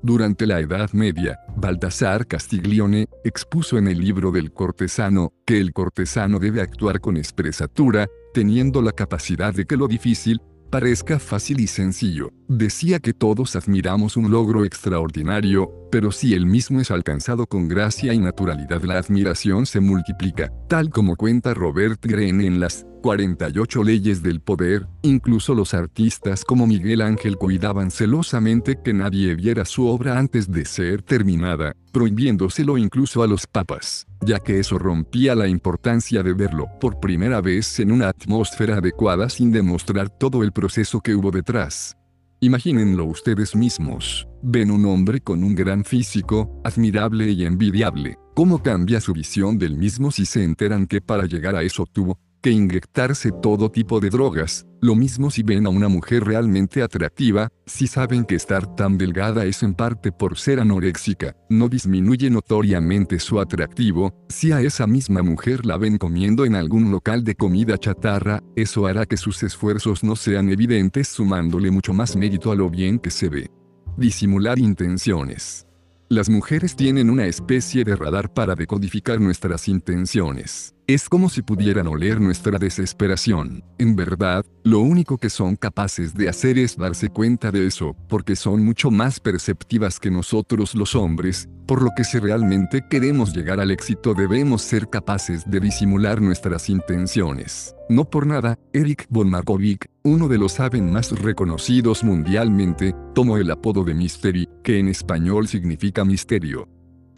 [0.02, 6.38] Durante la Edad Media, Baltasar Castiglione expuso en el libro del cortesano que el cortesano
[6.38, 12.32] debe actuar con expresatura, teniendo la capacidad de que lo difícil, parezca fácil y sencillo.
[12.48, 18.12] Decía que todos admiramos un logro extraordinario, pero si el mismo es alcanzado con gracia
[18.12, 24.22] y naturalidad la admiración se multiplica, tal como cuenta Robert Greene en las 48 leyes
[24.22, 30.18] del poder, incluso los artistas como Miguel Ángel cuidaban celosamente que nadie viera su obra
[30.18, 36.22] antes de ser terminada, prohibiéndoselo incluso a los papas, ya que eso rompía la importancia
[36.22, 41.14] de verlo por primera vez en una atmósfera adecuada sin demostrar todo el proceso que
[41.14, 41.96] hubo detrás.
[42.40, 44.28] Imagínenlo ustedes mismos.
[44.42, 48.16] Ven un hombre con un gran físico, admirable y envidiable.
[48.36, 52.16] ¿Cómo cambia su visión del mismo si se enteran que para llegar a eso tuvo
[52.40, 54.66] que inyectarse todo tipo de drogas.
[54.80, 59.44] Lo mismo si ven a una mujer realmente atractiva, si saben que estar tan delgada
[59.44, 65.22] es en parte por ser anoréxica, no disminuye notoriamente su atractivo, si a esa misma
[65.22, 70.04] mujer la ven comiendo en algún local de comida chatarra, eso hará que sus esfuerzos
[70.04, 73.50] no sean evidentes sumándole mucho más mérito a lo bien que se ve.
[73.96, 75.66] Disimular intenciones.
[76.08, 80.74] Las mujeres tienen una especie de radar para decodificar nuestras intenciones.
[80.88, 83.62] Es como si pudieran oler nuestra desesperación.
[83.76, 88.34] En verdad, lo único que son capaces de hacer es darse cuenta de eso, porque
[88.34, 93.60] son mucho más perceptivas que nosotros los hombres, por lo que si realmente queremos llegar
[93.60, 97.74] al éxito debemos ser capaces de disimular nuestras intenciones.
[97.90, 103.50] No por nada, Eric von Markovic, uno de los saben más reconocidos mundialmente, tomó el
[103.50, 106.66] apodo de Mystery, que en español significa misterio.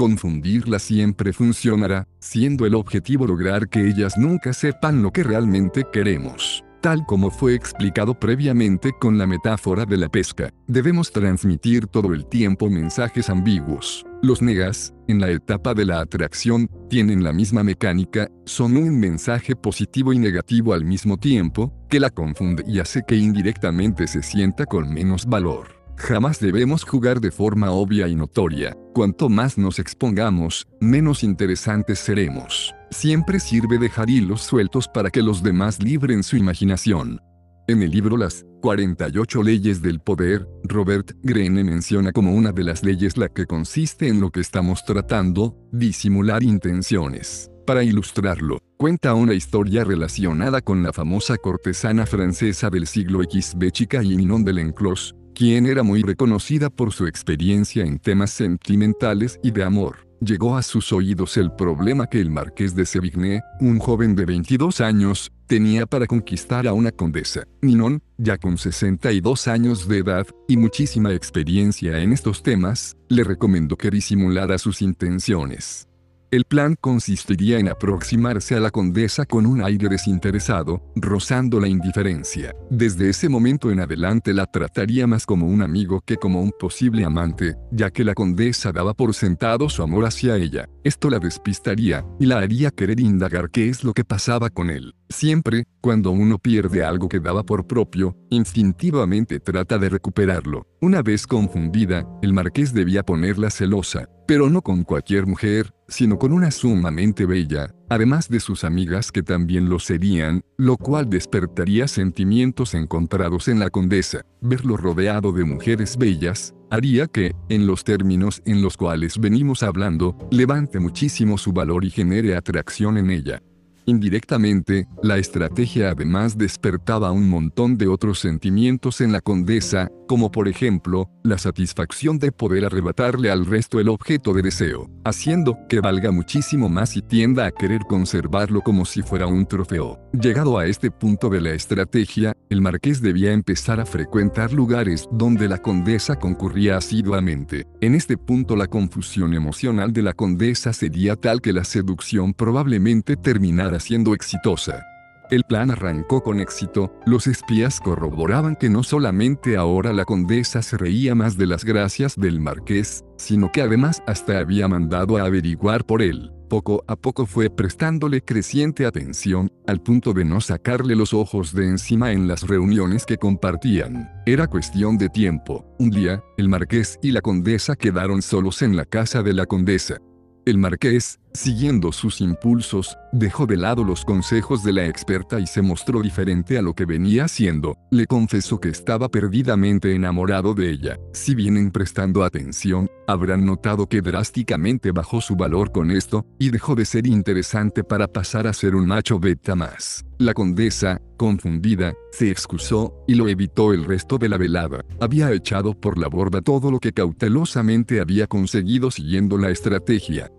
[0.00, 6.64] Confundirla siempre funcionará, siendo el objetivo lograr que ellas nunca sepan lo que realmente queremos.
[6.80, 12.24] Tal como fue explicado previamente con la metáfora de la pesca, debemos transmitir todo el
[12.24, 14.06] tiempo mensajes ambiguos.
[14.22, 19.54] Los negas, en la etapa de la atracción, tienen la misma mecánica, son un mensaje
[19.54, 24.64] positivo y negativo al mismo tiempo, que la confunde y hace que indirectamente se sienta
[24.64, 25.79] con menos valor.
[26.00, 28.74] Jamás debemos jugar de forma obvia y notoria.
[28.94, 32.74] Cuanto más nos expongamos, menos interesantes seremos.
[32.90, 37.20] Siempre sirve dejar hilos sueltos para que los demás libren su imaginación.
[37.68, 42.82] En el libro Las 48 leyes del poder, Robert Greene menciona como una de las
[42.82, 47.50] leyes la que consiste en lo que estamos tratando, disimular intenciones.
[47.66, 54.00] Para ilustrarlo, Cuenta una historia relacionada con la famosa cortesana francesa del siglo XV chica
[54.00, 59.64] Ninon de Lenclos, quien era muy reconocida por su experiencia en temas sentimentales y de
[59.64, 60.10] amor.
[60.20, 64.82] Llegó a sus oídos el problema que el marqués de Sevigné, un joven de 22
[64.82, 67.44] años, tenía para conquistar a una condesa.
[67.62, 73.76] Ninon, ya con 62 años de edad y muchísima experiencia en estos temas, le recomendó
[73.76, 75.89] que disimulara sus intenciones.
[76.32, 82.54] El plan consistiría en aproximarse a la condesa con un aire desinteresado, rozando la indiferencia.
[82.70, 87.04] Desde ese momento en adelante la trataría más como un amigo que como un posible
[87.04, 90.68] amante, ya que la condesa daba por sentado su amor hacia ella.
[90.84, 94.94] Esto la despistaría, y la haría querer indagar qué es lo que pasaba con él.
[95.12, 100.68] Siempre, cuando uno pierde algo que daba por propio, instintivamente trata de recuperarlo.
[100.80, 106.32] Una vez confundida, el marqués debía ponerla celosa, pero no con cualquier mujer, sino con
[106.32, 112.74] una sumamente bella, además de sus amigas que también lo serían, lo cual despertaría sentimientos
[112.74, 114.22] encontrados en la condesa.
[114.40, 120.16] Verlo rodeado de mujeres bellas, haría que, en los términos en los cuales venimos hablando,
[120.30, 123.42] levante muchísimo su valor y genere atracción en ella.
[123.90, 130.46] Indirectamente, la estrategia además despertaba un montón de otros sentimientos en la condesa, como por
[130.46, 136.12] ejemplo, la satisfacción de poder arrebatarle al resto el objeto de deseo, haciendo que valga
[136.12, 139.98] muchísimo más y tienda a querer conservarlo como si fuera un trofeo.
[140.12, 145.48] Llegado a este punto de la estrategia, el marqués debía empezar a frecuentar lugares donde
[145.48, 147.66] la condesa concurría asiduamente.
[147.80, 153.16] En este punto la confusión emocional de la condesa sería tal que la seducción probablemente
[153.16, 154.84] terminara siendo exitosa.
[155.30, 160.76] El plan arrancó con éxito, los espías corroboraban que no solamente ahora la condesa se
[160.76, 165.84] reía más de las gracias del marqués, sino que además hasta había mandado a averiguar
[165.84, 166.32] por él.
[166.48, 171.68] Poco a poco fue prestándole creciente atención, al punto de no sacarle los ojos de
[171.68, 174.10] encima en las reuniones que compartían.
[174.26, 175.64] Era cuestión de tiempo.
[175.78, 179.98] Un día, el marqués y la condesa quedaron solos en la casa de la condesa.
[180.44, 185.62] El marqués, siguiendo sus impulsos, dejó de lado los consejos de la experta y se
[185.62, 187.76] mostró diferente a lo que venía haciendo.
[187.90, 190.98] Le confesó que estaba perdidamente enamorado de ella.
[191.12, 196.74] Si vienen prestando atención, habrán notado que drásticamente bajó su valor con esto, y dejó
[196.74, 200.04] de ser interesante para pasar a ser un macho beta más.
[200.18, 204.84] La condesa, confundida, se excusó, y lo evitó el resto de la velada.
[205.00, 210.30] Había echado por la borda todo lo que cautelosamente había conseguido siguiendo la estrategia.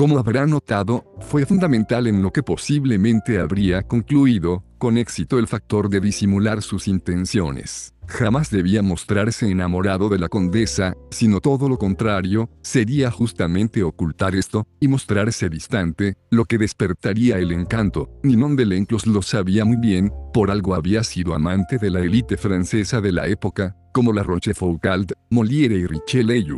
[0.00, 5.90] Como habrá notado, fue fundamental en lo que posiblemente habría concluido, con éxito el factor
[5.90, 7.92] de disimular sus intenciones.
[8.06, 14.66] Jamás debía mostrarse enamorado de la condesa, sino todo lo contrario, sería justamente ocultar esto,
[14.80, 18.08] y mostrarse distante, lo que despertaría el encanto.
[18.22, 22.38] Ninon de Lenclos lo sabía muy bien, por algo había sido amante de la élite
[22.38, 26.56] francesa de la época, como la Rochefoucauld, Molière y Richelieu.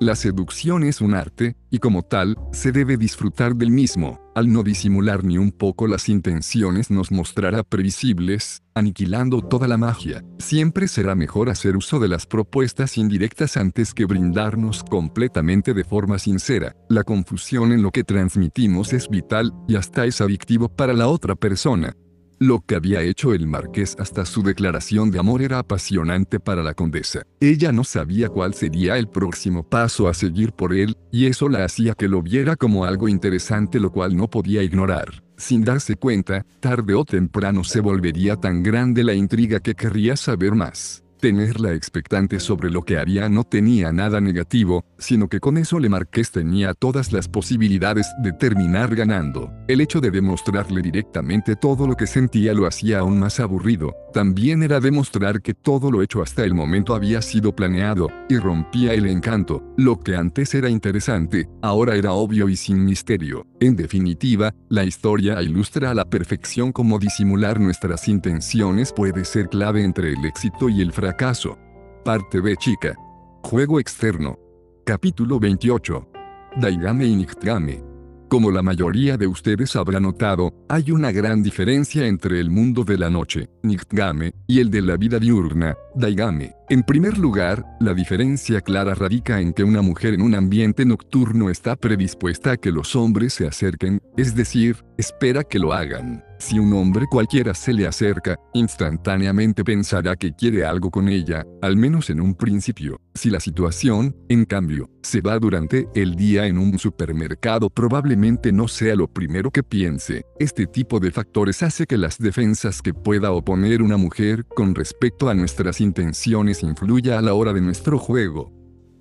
[0.00, 4.20] La seducción es un arte, y como tal, se debe disfrutar del mismo.
[4.34, 10.24] Al no disimular ni un poco las intenciones nos mostrará previsibles, aniquilando toda la magia.
[10.38, 16.18] Siempre será mejor hacer uso de las propuestas indirectas antes que brindarnos completamente de forma
[16.18, 16.74] sincera.
[16.88, 21.36] La confusión en lo que transmitimos es vital, y hasta es adictivo para la otra
[21.36, 21.94] persona.
[22.38, 26.74] Lo que había hecho el marqués hasta su declaración de amor era apasionante para la
[26.74, 27.22] condesa.
[27.40, 31.64] Ella no sabía cuál sería el próximo paso a seguir por él, y eso la
[31.64, 35.22] hacía que lo viera como algo interesante lo cual no podía ignorar.
[35.36, 40.54] Sin darse cuenta, tarde o temprano se volvería tan grande la intriga que querría saber
[40.54, 41.03] más.
[41.24, 45.88] Tenerla expectante sobre lo que haría no tenía nada negativo, sino que con eso Le
[45.88, 49.50] Marqués tenía todas las posibilidades de terminar ganando.
[49.66, 53.94] El hecho de demostrarle directamente todo lo que sentía lo hacía aún más aburrido.
[54.12, 58.92] También era demostrar que todo lo hecho hasta el momento había sido planeado, y rompía
[58.92, 59.64] el encanto.
[59.78, 63.46] Lo que antes era interesante, ahora era obvio y sin misterio.
[63.60, 69.82] En definitiva, la historia ilustra a la perfección cómo disimular nuestras intenciones puede ser clave
[69.82, 71.58] entre el éxito y el fracaso caso.
[72.04, 72.94] Parte B chica.
[73.42, 74.38] Juego externo.
[74.84, 76.08] Capítulo 28.
[76.56, 77.94] Daigame y Niktgame.
[78.28, 82.98] Como la mayoría de ustedes habrá notado, hay una gran diferencia entre el mundo de
[82.98, 86.52] la noche, Niktgame, y el de la vida diurna, Daigame.
[86.68, 91.48] En primer lugar, la diferencia clara radica en que una mujer en un ambiente nocturno
[91.48, 96.24] está predispuesta a que los hombres se acerquen, es decir, espera que lo hagan.
[96.44, 101.78] Si un hombre cualquiera se le acerca, instantáneamente pensará que quiere algo con ella, al
[101.78, 103.00] menos en un principio.
[103.14, 108.68] Si la situación, en cambio, se va durante el día en un supermercado probablemente no
[108.68, 110.26] sea lo primero que piense.
[110.38, 115.30] Este tipo de factores hace que las defensas que pueda oponer una mujer con respecto
[115.30, 118.52] a nuestras intenciones influya a la hora de nuestro juego.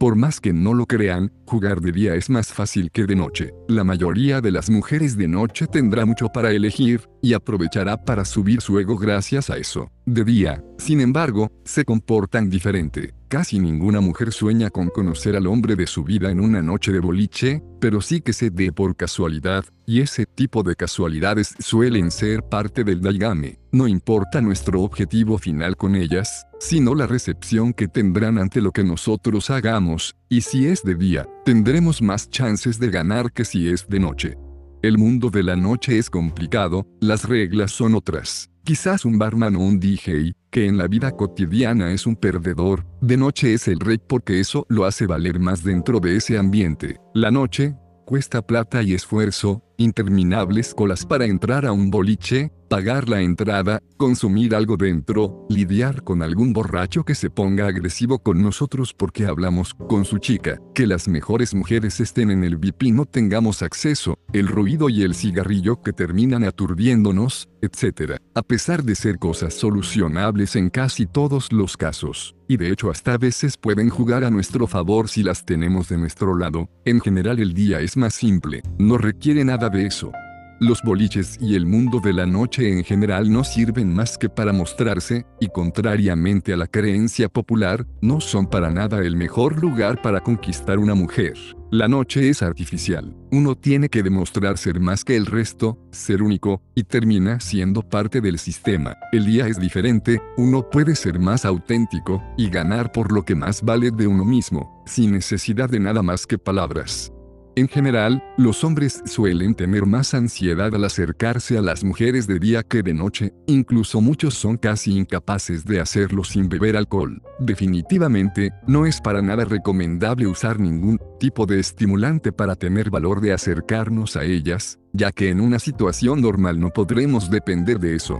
[0.04, 3.54] Por más que no lo crean, jugar de día es más fácil que de noche.
[3.70, 8.60] La mayoría de las mujeres de noche tendrá mucho para elegir, y aprovechará para subir
[8.60, 9.90] su ego gracias a eso.
[10.06, 13.14] De día, sin embargo, se comportan diferente.
[13.30, 17.00] Casi ninguna mujer sueña con conocer al hombre de su vida en una noche de
[17.00, 22.44] boliche, pero sí que se dé por casualidad, y ese tipo de casualidades suelen ser
[22.44, 23.58] parte del daigame.
[23.72, 28.84] No importa nuestro objetivo final con ellas, sino la recepción que tendrán ante lo que
[28.84, 33.88] nosotros hagamos, y si es de día, tendremos más chances de ganar que si es
[33.88, 34.38] de noche.
[34.84, 38.52] El mundo de la noche es complicado, las reglas son otras.
[38.66, 43.16] Quizás un barman o un DJ, que en la vida cotidiana es un perdedor, de
[43.16, 46.98] noche es el rey porque eso lo hace valer más dentro de ese ambiente.
[47.14, 53.22] La noche, cuesta plata y esfuerzo, interminables colas para entrar a un boliche, pagar la
[53.22, 59.28] entrada, consumir algo dentro, lidiar con algún borracho que se ponga agresivo con nosotros porque
[59.28, 63.62] hablamos con su chica, que las mejores mujeres estén en el VIP y no tengamos
[63.62, 68.18] acceso, el ruido y el cigarrillo que terminan aturdiéndonos, etc.
[68.34, 73.18] A pesar de ser cosas solucionables en casi todos los casos, y de hecho hasta
[73.18, 77.54] veces pueden jugar a nuestro favor si las tenemos de nuestro lado, en general el
[77.54, 80.12] día es más simple, no requiere nada de eso.
[80.60, 84.54] Los boliches y el mundo de la noche en general no sirven más que para
[84.54, 90.22] mostrarse, y contrariamente a la creencia popular, no son para nada el mejor lugar para
[90.22, 91.34] conquistar una mujer.
[91.72, 93.14] La noche es artificial.
[93.32, 98.22] Uno tiene que demostrar ser más que el resto, ser único, y termina siendo parte
[98.22, 98.96] del sistema.
[99.12, 103.64] El día es diferente, uno puede ser más auténtico, y ganar por lo que más
[103.64, 107.13] vale de uno mismo, sin necesidad de nada más que palabras.
[107.56, 112.64] En general, los hombres suelen tener más ansiedad al acercarse a las mujeres de día
[112.64, 117.22] que de noche, incluso muchos son casi incapaces de hacerlo sin beber alcohol.
[117.38, 123.34] Definitivamente, no es para nada recomendable usar ningún tipo de estimulante para tener valor de
[123.34, 128.20] acercarnos a ellas, ya que en una situación normal no podremos depender de eso.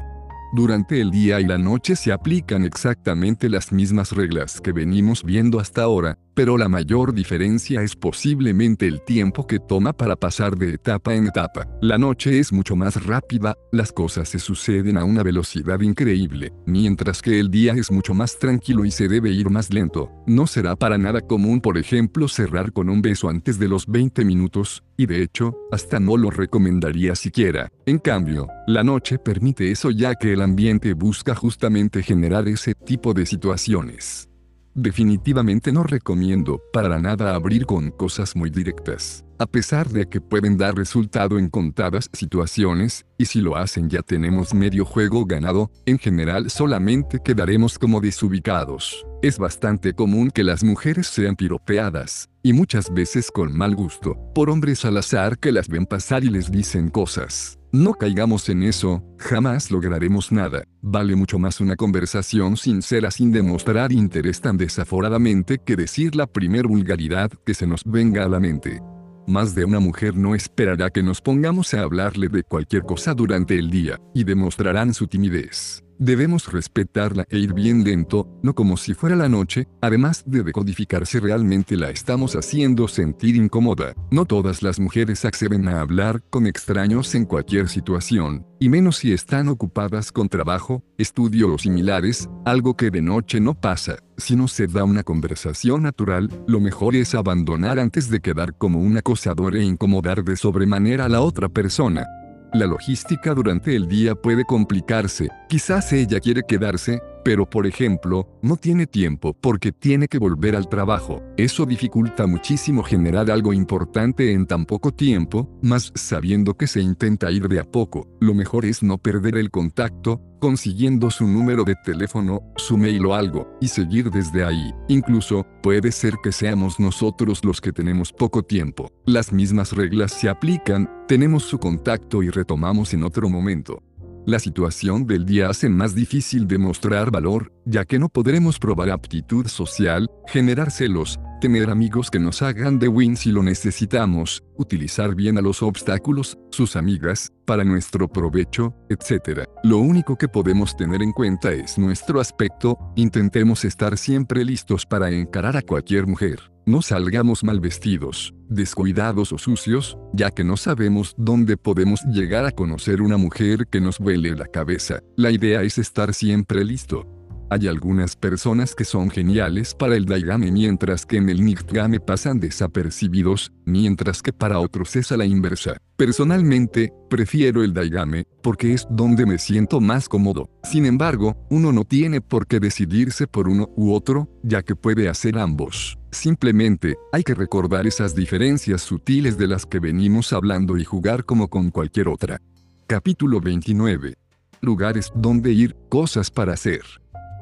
[0.56, 5.60] Durante el día y la noche se aplican exactamente las mismas reglas que venimos viendo
[5.60, 10.74] hasta ahora, pero la mayor diferencia es posiblemente el tiempo que toma para pasar de
[10.74, 11.68] etapa en etapa.
[11.82, 17.22] La noche es mucho más rápida, las cosas se suceden a una velocidad increíble, mientras
[17.22, 20.12] que el día es mucho más tranquilo y se debe ir más lento.
[20.26, 24.26] No será para nada común, por ejemplo, cerrar con un beso antes de los 20
[24.26, 27.70] minutos, y de hecho, hasta no lo recomendaría siquiera.
[27.86, 33.14] En cambio, la noche permite eso ya que el ambiente busca justamente generar ese tipo
[33.14, 34.30] de situaciones.
[34.76, 40.58] Definitivamente no recomiendo para nada abrir con cosas muy directas, a pesar de que pueden
[40.58, 46.00] dar resultado en contadas situaciones, y si lo hacen ya tenemos medio juego ganado, en
[46.00, 49.06] general solamente quedaremos como desubicados.
[49.22, 54.50] Es bastante común que las mujeres sean piropeadas, y muchas veces con mal gusto, por
[54.50, 59.04] hombres al azar que las ven pasar y les dicen cosas no caigamos en eso,
[59.18, 60.64] jamás lograremos nada.
[60.82, 66.68] Vale mucho más una conversación sincera sin demostrar interés tan desaforadamente que decir la primer
[66.68, 68.80] vulgaridad que se nos venga a la mente.
[69.26, 73.58] Más de una mujer no esperará que nos pongamos a hablarle de cualquier cosa durante
[73.58, 75.83] el día, y demostrarán su timidez.
[76.00, 81.06] Debemos respetarla e ir bien lento, no como si fuera la noche, además de decodificar
[81.06, 83.94] si realmente la estamos haciendo sentir incómoda.
[84.10, 89.14] No todas las mujeres acceden a hablar con extraños en cualquier situación, y menos si
[89.14, 93.98] están ocupadas con trabajo, estudio o similares, algo que de noche no pasa.
[94.18, 98.80] Si no se da una conversación natural, lo mejor es abandonar antes de quedar como
[98.80, 102.06] un acosador e incomodar de sobremanera a la otra persona.
[102.54, 108.58] La logística durante el día puede complicarse, quizás ella quiere quedarse, pero por ejemplo, no
[108.58, 111.22] tiene tiempo porque tiene que volver al trabajo.
[111.38, 117.32] Eso dificulta muchísimo generar algo importante en tan poco tiempo, más sabiendo que se intenta
[117.32, 118.08] ir de a poco.
[118.20, 123.16] Lo mejor es no perder el contacto, consiguiendo su número de teléfono, su mail o
[123.16, 124.74] algo, y seguir desde ahí.
[124.90, 128.92] Incluso, puede ser que seamos nosotros los que tenemos poco tiempo.
[129.06, 133.82] Las mismas reglas se aplican, tenemos su contacto y retomamos en otro momento.
[134.26, 139.48] La situación del día hace más difícil demostrar valor, ya que no podremos probar aptitud
[139.48, 145.38] social, generar celos, tener amigos que nos hagan de win si lo necesitamos, utilizar bien
[145.38, 149.42] a los obstáculos, sus amigas, para nuestro provecho, etc.
[149.62, 155.12] Lo único que podemos tener en cuenta es nuestro aspecto, intentemos estar siempre listos para
[155.12, 156.40] encarar a cualquier mujer.
[156.66, 162.52] No salgamos mal vestidos, descuidados o sucios, ya que no sabemos dónde podemos llegar a
[162.52, 165.02] conocer una mujer que nos vuele la cabeza.
[165.18, 167.06] La idea es estar siempre listo.
[167.54, 172.40] Hay algunas personas que son geniales para el daigame mientras que en el niktgame pasan
[172.40, 175.78] desapercibidos, mientras que para otros es a la inversa.
[175.96, 180.50] Personalmente, prefiero el daigame, porque es donde me siento más cómodo.
[180.64, 185.08] Sin embargo, uno no tiene por qué decidirse por uno u otro, ya que puede
[185.08, 186.00] hacer ambos.
[186.10, 191.50] Simplemente, hay que recordar esas diferencias sutiles de las que venimos hablando y jugar como
[191.50, 192.42] con cualquier otra.
[192.88, 194.16] Capítulo 29.
[194.62, 196.82] Lugares donde ir, cosas para hacer.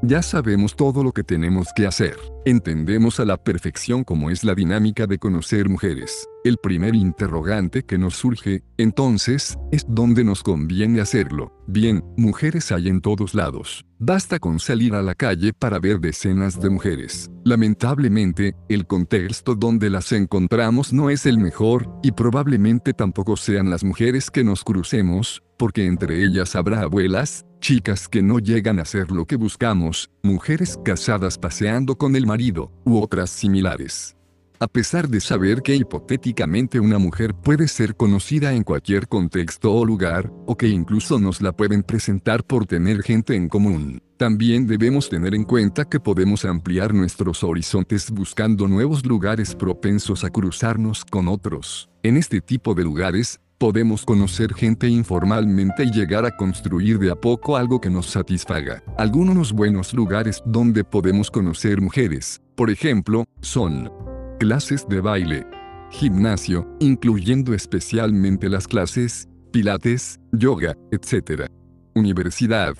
[0.04, 2.18] Ya sabemos todo lo que tenemos que hacer.
[2.43, 6.28] Entendemos a la perfección cómo es la dinámica de conocer mujeres.
[6.43, 11.54] El primer interrogante que nos surge, entonces, es dónde nos conviene hacerlo.
[11.68, 13.86] Bien, mujeres hay en todos lados.
[13.99, 17.30] Basta con salir a la calle para ver decenas de mujeres.
[17.45, 23.84] Lamentablemente, el contexto donde las encontramos no es el mejor, y probablemente tampoco sean las
[23.84, 29.12] mujeres que nos crucemos, porque entre ellas habrá abuelas, chicas que no llegan a ser
[29.12, 34.18] lo que buscamos, mujeres casadas paseando con el marido, u otras similares.
[34.59, 39.86] A pesar de saber que hipotéticamente una mujer puede ser conocida en cualquier contexto o
[39.86, 45.09] lugar, o que incluso nos la pueden presentar por tener gente en común, también debemos
[45.09, 51.28] tener en cuenta que podemos ampliar nuestros horizontes buscando nuevos lugares propensos a cruzarnos con
[51.28, 51.89] otros.
[52.03, 57.16] En este tipo de lugares, podemos conocer gente informalmente y llegar a construir de a
[57.16, 58.82] poco algo que nos satisfaga.
[58.97, 63.91] Algunos buenos lugares donde podemos conocer mujeres, por ejemplo, son
[64.39, 65.45] clases de baile,
[65.91, 71.45] gimnasio, incluyendo especialmente las clases, pilates, yoga, etc.
[71.93, 72.74] Universidad.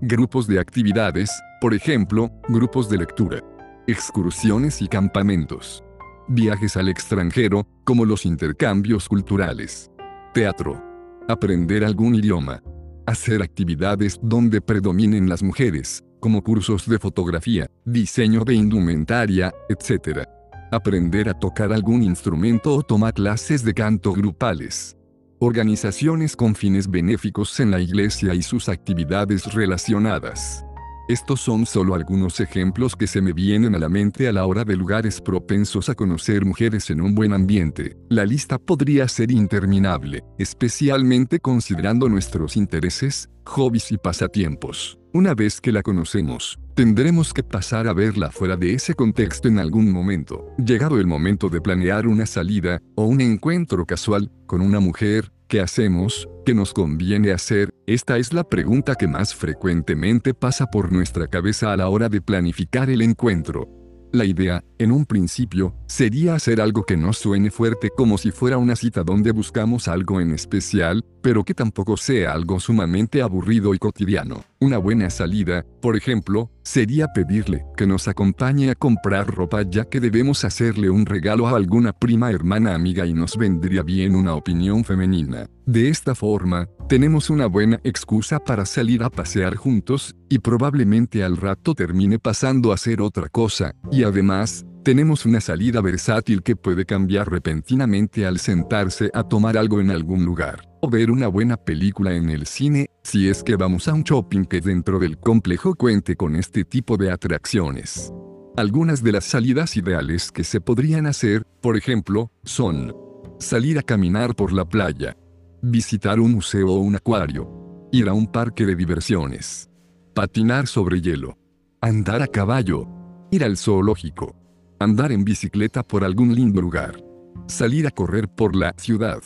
[0.00, 1.30] Grupos de actividades,
[1.60, 3.40] por ejemplo, grupos de lectura.
[3.86, 5.84] Excursiones y campamentos.
[6.26, 9.91] Viajes al extranjero, como los intercambios culturales.
[10.32, 10.82] Teatro.
[11.28, 12.62] Aprender algún idioma.
[13.06, 20.26] Hacer actividades donde predominen las mujeres, como cursos de fotografía, diseño de indumentaria, etc.
[20.70, 24.96] Aprender a tocar algún instrumento o tomar clases de canto grupales.
[25.38, 30.64] Organizaciones con fines benéficos en la iglesia y sus actividades relacionadas.
[31.08, 34.64] Estos son solo algunos ejemplos que se me vienen a la mente a la hora
[34.64, 37.96] de lugares propensos a conocer mujeres en un buen ambiente.
[38.08, 44.96] La lista podría ser interminable, especialmente considerando nuestros intereses, hobbies y pasatiempos.
[45.12, 49.58] Una vez que la conocemos, tendremos que pasar a verla fuera de ese contexto en
[49.58, 50.46] algún momento.
[50.56, 55.60] Llegado el momento de planear una salida, o un encuentro casual, con una mujer, ¿qué
[55.60, 56.26] hacemos?
[56.46, 57.68] ¿Qué nos conviene hacer?
[57.86, 62.22] Esta es la pregunta que más frecuentemente pasa por nuestra cabeza a la hora de
[62.22, 63.68] planificar el encuentro.
[64.12, 68.56] La idea, en un principio, sería hacer algo que no suene fuerte como si fuera
[68.56, 73.78] una cita donde buscamos algo en especial, pero que tampoco sea algo sumamente aburrido y
[73.78, 74.44] cotidiano.
[74.62, 79.98] Una buena salida, por ejemplo, sería pedirle que nos acompañe a comprar ropa ya que
[79.98, 84.84] debemos hacerle un regalo a alguna prima hermana amiga y nos vendría bien una opinión
[84.84, 85.48] femenina.
[85.66, 91.38] De esta forma, tenemos una buena excusa para salir a pasear juntos, y probablemente al
[91.38, 96.86] rato termine pasando a hacer otra cosa, y además, tenemos una salida versátil que puede
[96.86, 102.12] cambiar repentinamente al sentarse a tomar algo en algún lugar, o ver una buena película
[102.12, 106.16] en el cine, si es que vamos a un shopping que dentro del complejo cuente
[106.16, 108.12] con este tipo de atracciones.
[108.56, 112.92] Algunas de las salidas ideales que se podrían hacer, por ejemplo, son
[113.38, 115.16] salir a caminar por la playa,
[115.62, 119.70] visitar un museo o un acuario, ir a un parque de diversiones,
[120.14, 121.38] patinar sobre hielo,
[121.80, 122.88] andar a caballo,
[123.30, 124.34] ir al zoológico,
[124.80, 127.00] andar en bicicleta por algún lindo lugar,
[127.46, 129.22] salir a correr por la ciudad,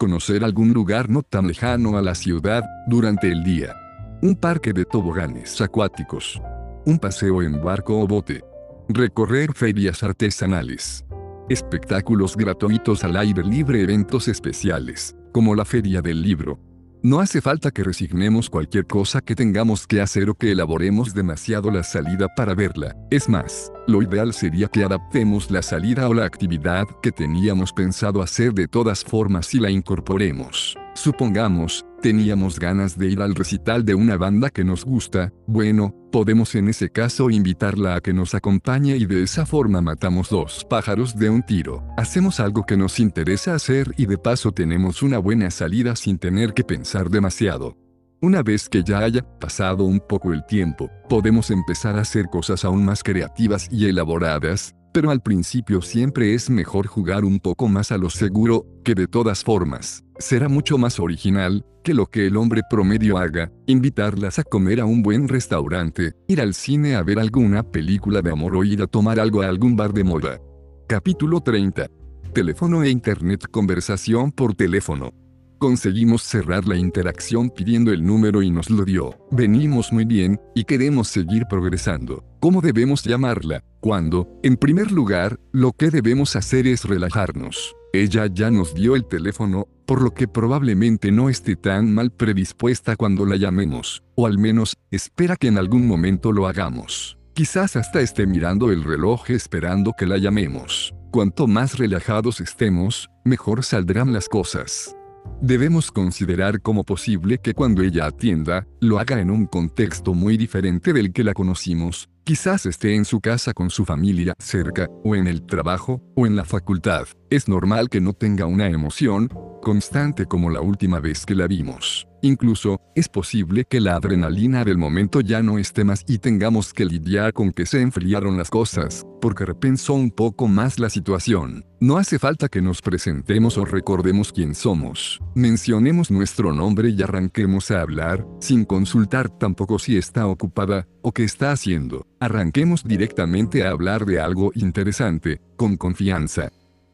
[0.00, 3.76] conocer algún lugar no tan lejano a la ciudad durante el día,
[4.22, 6.40] un parque de toboganes acuáticos,
[6.86, 8.42] un paseo en barco o bote,
[8.88, 11.04] recorrer ferias artesanales,
[11.50, 16.58] espectáculos gratuitos al aire libre, eventos especiales, como la feria del libro,
[17.02, 21.70] no hace falta que resignemos cualquier cosa que tengamos que hacer o que elaboremos demasiado
[21.70, 22.96] la salida para verla.
[23.10, 28.22] Es más, lo ideal sería que adaptemos la salida o la actividad que teníamos pensado
[28.22, 30.76] hacer de todas formas y la incorporemos.
[30.94, 36.54] Supongamos Teníamos ganas de ir al recital de una banda que nos gusta, bueno, podemos
[36.54, 41.14] en ese caso invitarla a que nos acompañe y de esa forma matamos dos pájaros
[41.14, 41.84] de un tiro.
[41.98, 46.54] Hacemos algo que nos interesa hacer y de paso tenemos una buena salida sin tener
[46.54, 47.76] que pensar demasiado.
[48.22, 52.64] Una vez que ya haya pasado un poco el tiempo, podemos empezar a hacer cosas
[52.64, 57.92] aún más creativas y elaboradas, pero al principio siempre es mejor jugar un poco más
[57.92, 62.36] a lo seguro, que de todas formas, será mucho más original, que lo que el
[62.36, 67.18] hombre promedio haga, invitarlas a comer a un buen restaurante, ir al cine a ver
[67.18, 70.38] alguna película de amor o ir a tomar algo a algún bar de moda.
[70.86, 71.88] Capítulo 30.
[72.34, 75.10] Teléfono e Internet Conversación por teléfono.
[75.58, 79.18] Conseguimos cerrar la interacción pidiendo el número y nos lo dio.
[79.30, 82.24] Venimos muy bien, y queremos seguir progresando.
[82.40, 83.62] ¿Cómo debemos llamarla?
[83.80, 87.74] Cuando, en primer lugar, lo que debemos hacer es relajarnos.
[87.92, 92.94] Ella ya nos dio el teléfono, por lo que probablemente no esté tan mal predispuesta
[92.94, 97.18] cuando la llamemos, o al menos, espera que en algún momento lo hagamos.
[97.34, 100.94] Quizás hasta esté mirando el reloj esperando que la llamemos.
[101.10, 104.94] Cuanto más relajados estemos, mejor saldrán las cosas.
[105.40, 110.92] Debemos considerar como posible que cuando ella atienda, lo haga en un contexto muy diferente
[110.92, 115.26] del que la conocimos, quizás esté en su casa con su familia cerca, o en
[115.26, 117.06] el trabajo, o en la facultad.
[117.30, 119.28] Es normal que no tenga una emoción
[119.60, 122.06] constante como la última vez que la vimos.
[122.22, 126.84] Incluso, es posible que la adrenalina del momento ya no esté más y tengamos que
[126.84, 131.64] lidiar con que se enfriaron las cosas, porque repensó un poco más la situación.
[131.80, 135.18] No hace falta que nos presentemos o recordemos quién somos.
[135.34, 141.24] Mencionemos nuestro nombre y arranquemos a hablar, sin consultar tampoco si está ocupada, o qué
[141.24, 142.06] está haciendo.
[142.20, 146.50] Arranquemos directamente a hablar de algo interesante, con confianza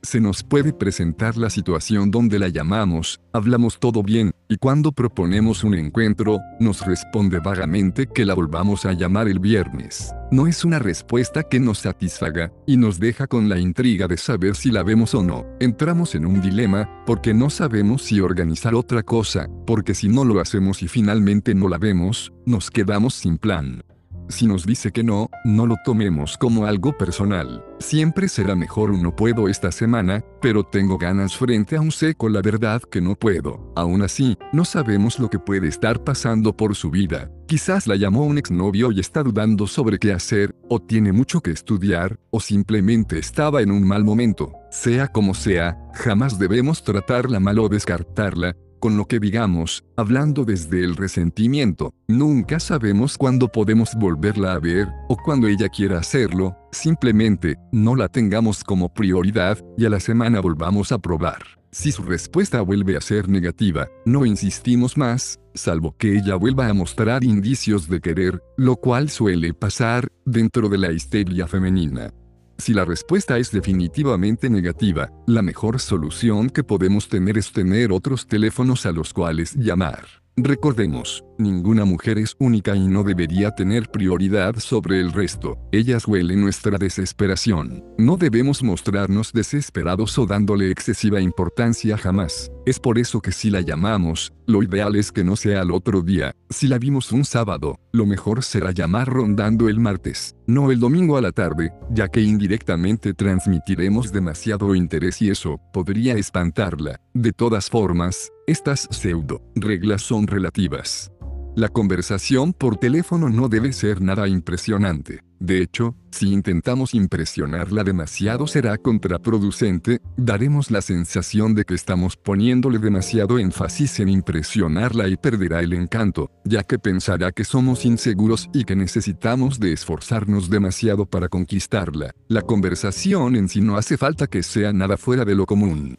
[0.06, 5.64] se nos puede presentar la situación donde la llamamos, hablamos todo bien, y cuando proponemos
[5.64, 10.14] un encuentro, nos responde vagamente que la volvamos a llamar el viernes.
[10.30, 14.54] No es una respuesta que nos satisfaga, y nos deja con la intriga de saber
[14.54, 15.44] si la vemos o no.
[15.58, 20.40] Entramos en un dilema, porque no sabemos si organizar otra cosa, porque si no lo
[20.40, 23.82] hacemos y finalmente no la vemos, nos quedamos sin plan.
[24.28, 27.64] Si nos dice que no, no lo tomemos como algo personal.
[27.78, 32.28] Siempre será mejor un no puedo esta semana, pero tengo ganas frente a un seco
[32.28, 33.72] la verdad que no puedo.
[33.76, 37.30] Aún así, no sabemos lo que puede estar pasando por su vida.
[37.46, 41.52] Quizás la llamó un exnovio y está dudando sobre qué hacer, o tiene mucho que
[41.52, 44.52] estudiar, o simplemente estaba en un mal momento.
[44.72, 48.56] Sea como sea, jamás debemos tratarla mal o descartarla,
[48.86, 51.92] con lo que digamos, hablando desde el resentimiento.
[52.06, 58.06] Nunca sabemos cuándo podemos volverla a ver, o cuando ella quiera hacerlo, simplemente, no la
[58.08, 61.42] tengamos como prioridad, y a la semana volvamos a probar.
[61.72, 66.72] Si su respuesta vuelve a ser negativa, no insistimos más, salvo que ella vuelva a
[66.72, 72.12] mostrar indicios de querer, lo cual suele pasar, dentro de la histeria femenina.
[72.58, 78.26] Si la respuesta es definitivamente negativa, la mejor solución que podemos tener es tener otros
[78.26, 80.25] teléfonos a los cuales llamar.
[80.38, 85.56] Recordemos, ninguna mujer es única y no debería tener prioridad sobre el resto.
[85.72, 87.82] Ellas huelen nuestra desesperación.
[87.96, 92.52] No debemos mostrarnos desesperados o dándole excesiva importancia jamás.
[92.66, 96.02] Es por eso que si la llamamos, lo ideal es que no sea al otro
[96.02, 96.32] día.
[96.50, 101.16] Si la vimos un sábado, lo mejor será llamar rondando el martes, no el domingo
[101.16, 107.00] a la tarde, ya que indirectamente transmitiremos demasiado interés y eso podría espantarla.
[107.14, 111.10] De todas formas, estas pseudo reglas son relativas.
[111.56, 115.20] La conversación por teléfono no debe ser nada impresionante.
[115.40, 122.78] De hecho, si intentamos impresionarla demasiado será contraproducente, daremos la sensación de que estamos poniéndole
[122.78, 128.64] demasiado énfasis en impresionarla y perderá el encanto, ya que pensará que somos inseguros y
[128.64, 132.12] que necesitamos de esforzarnos demasiado para conquistarla.
[132.28, 135.96] La conversación en sí no hace falta que sea nada fuera de lo común.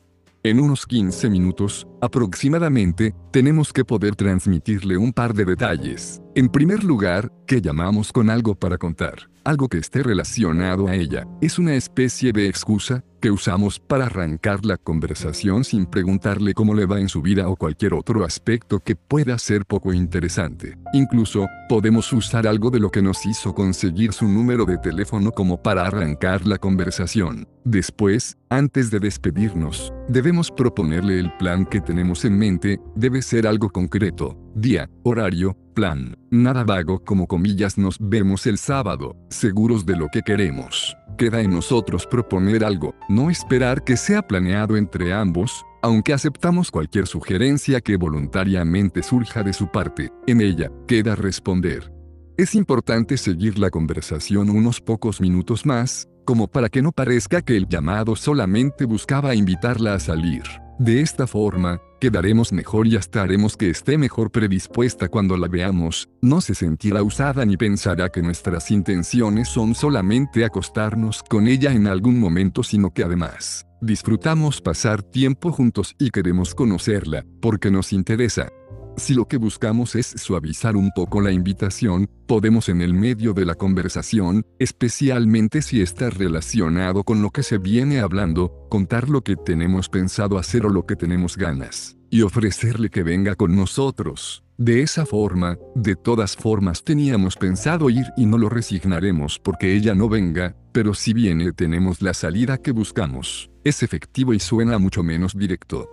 [0.47, 6.21] En unos 15 minutos, aproximadamente, tenemos que poder transmitirle un par de detalles.
[6.35, 11.25] En primer lugar, que llamamos con algo para contar, algo que esté relacionado a ella.
[11.41, 16.85] Es una especie de excusa que usamos para arrancar la conversación sin preguntarle cómo le
[16.85, 20.77] va en su vida o cualquier otro aspecto que pueda ser poco interesante.
[20.93, 25.61] Incluso, podemos usar algo de lo que nos hizo conseguir su número de teléfono como
[25.61, 27.47] para arrancar la conversación.
[27.63, 33.69] Después, antes de despedirnos, debemos proponerle el plan que tenemos en mente, debe ser algo
[33.69, 40.09] concreto, día, horario, plan, nada vago como comillas nos vemos el sábado, seguros de lo
[40.11, 40.97] que queremos.
[41.17, 47.07] Queda en nosotros proponer algo, no esperar que sea planeado entre ambos, aunque aceptamos cualquier
[47.07, 51.93] sugerencia que voluntariamente surja de su parte, en ella queda responder.
[52.35, 57.55] Es importante seguir la conversación unos pocos minutos más, como para que no parezca que
[57.55, 60.43] el llamado solamente buscaba invitarla a salir.
[60.80, 66.07] De esta forma, quedaremos mejor y hasta haremos que esté mejor predispuesta cuando la veamos,
[66.21, 71.88] no se sentirá usada ni pensará que nuestras intenciones son solamente acostarnos con ella en
[71.88, 78.49] algún momento, sino que además, disfrutamos pasar tiempo juntos y queremos conocerla, porque nos interesa.
[78.97, 83.45] Si lo que buscamos es suavizar un poco la invitación, podemos en el medio de
[83.45, 89.35] la conversación, especialmente si está relacionado con lo que se viene hablando, contar lo que
[89.35, 94.43] tenemos pensado hacer o lo que tenemos ganas, y ofrecerle que venga con nosotros.
[94.57, 99.93] De esa forma, de todas formas teníamos pensado ir y no lo resignaremos porque ella
[99.93, 103.51] no venga, pero si viene tenemos la salida que buscamos.
[103.63, 105.87] Es efectivo y suena mucho menos directo.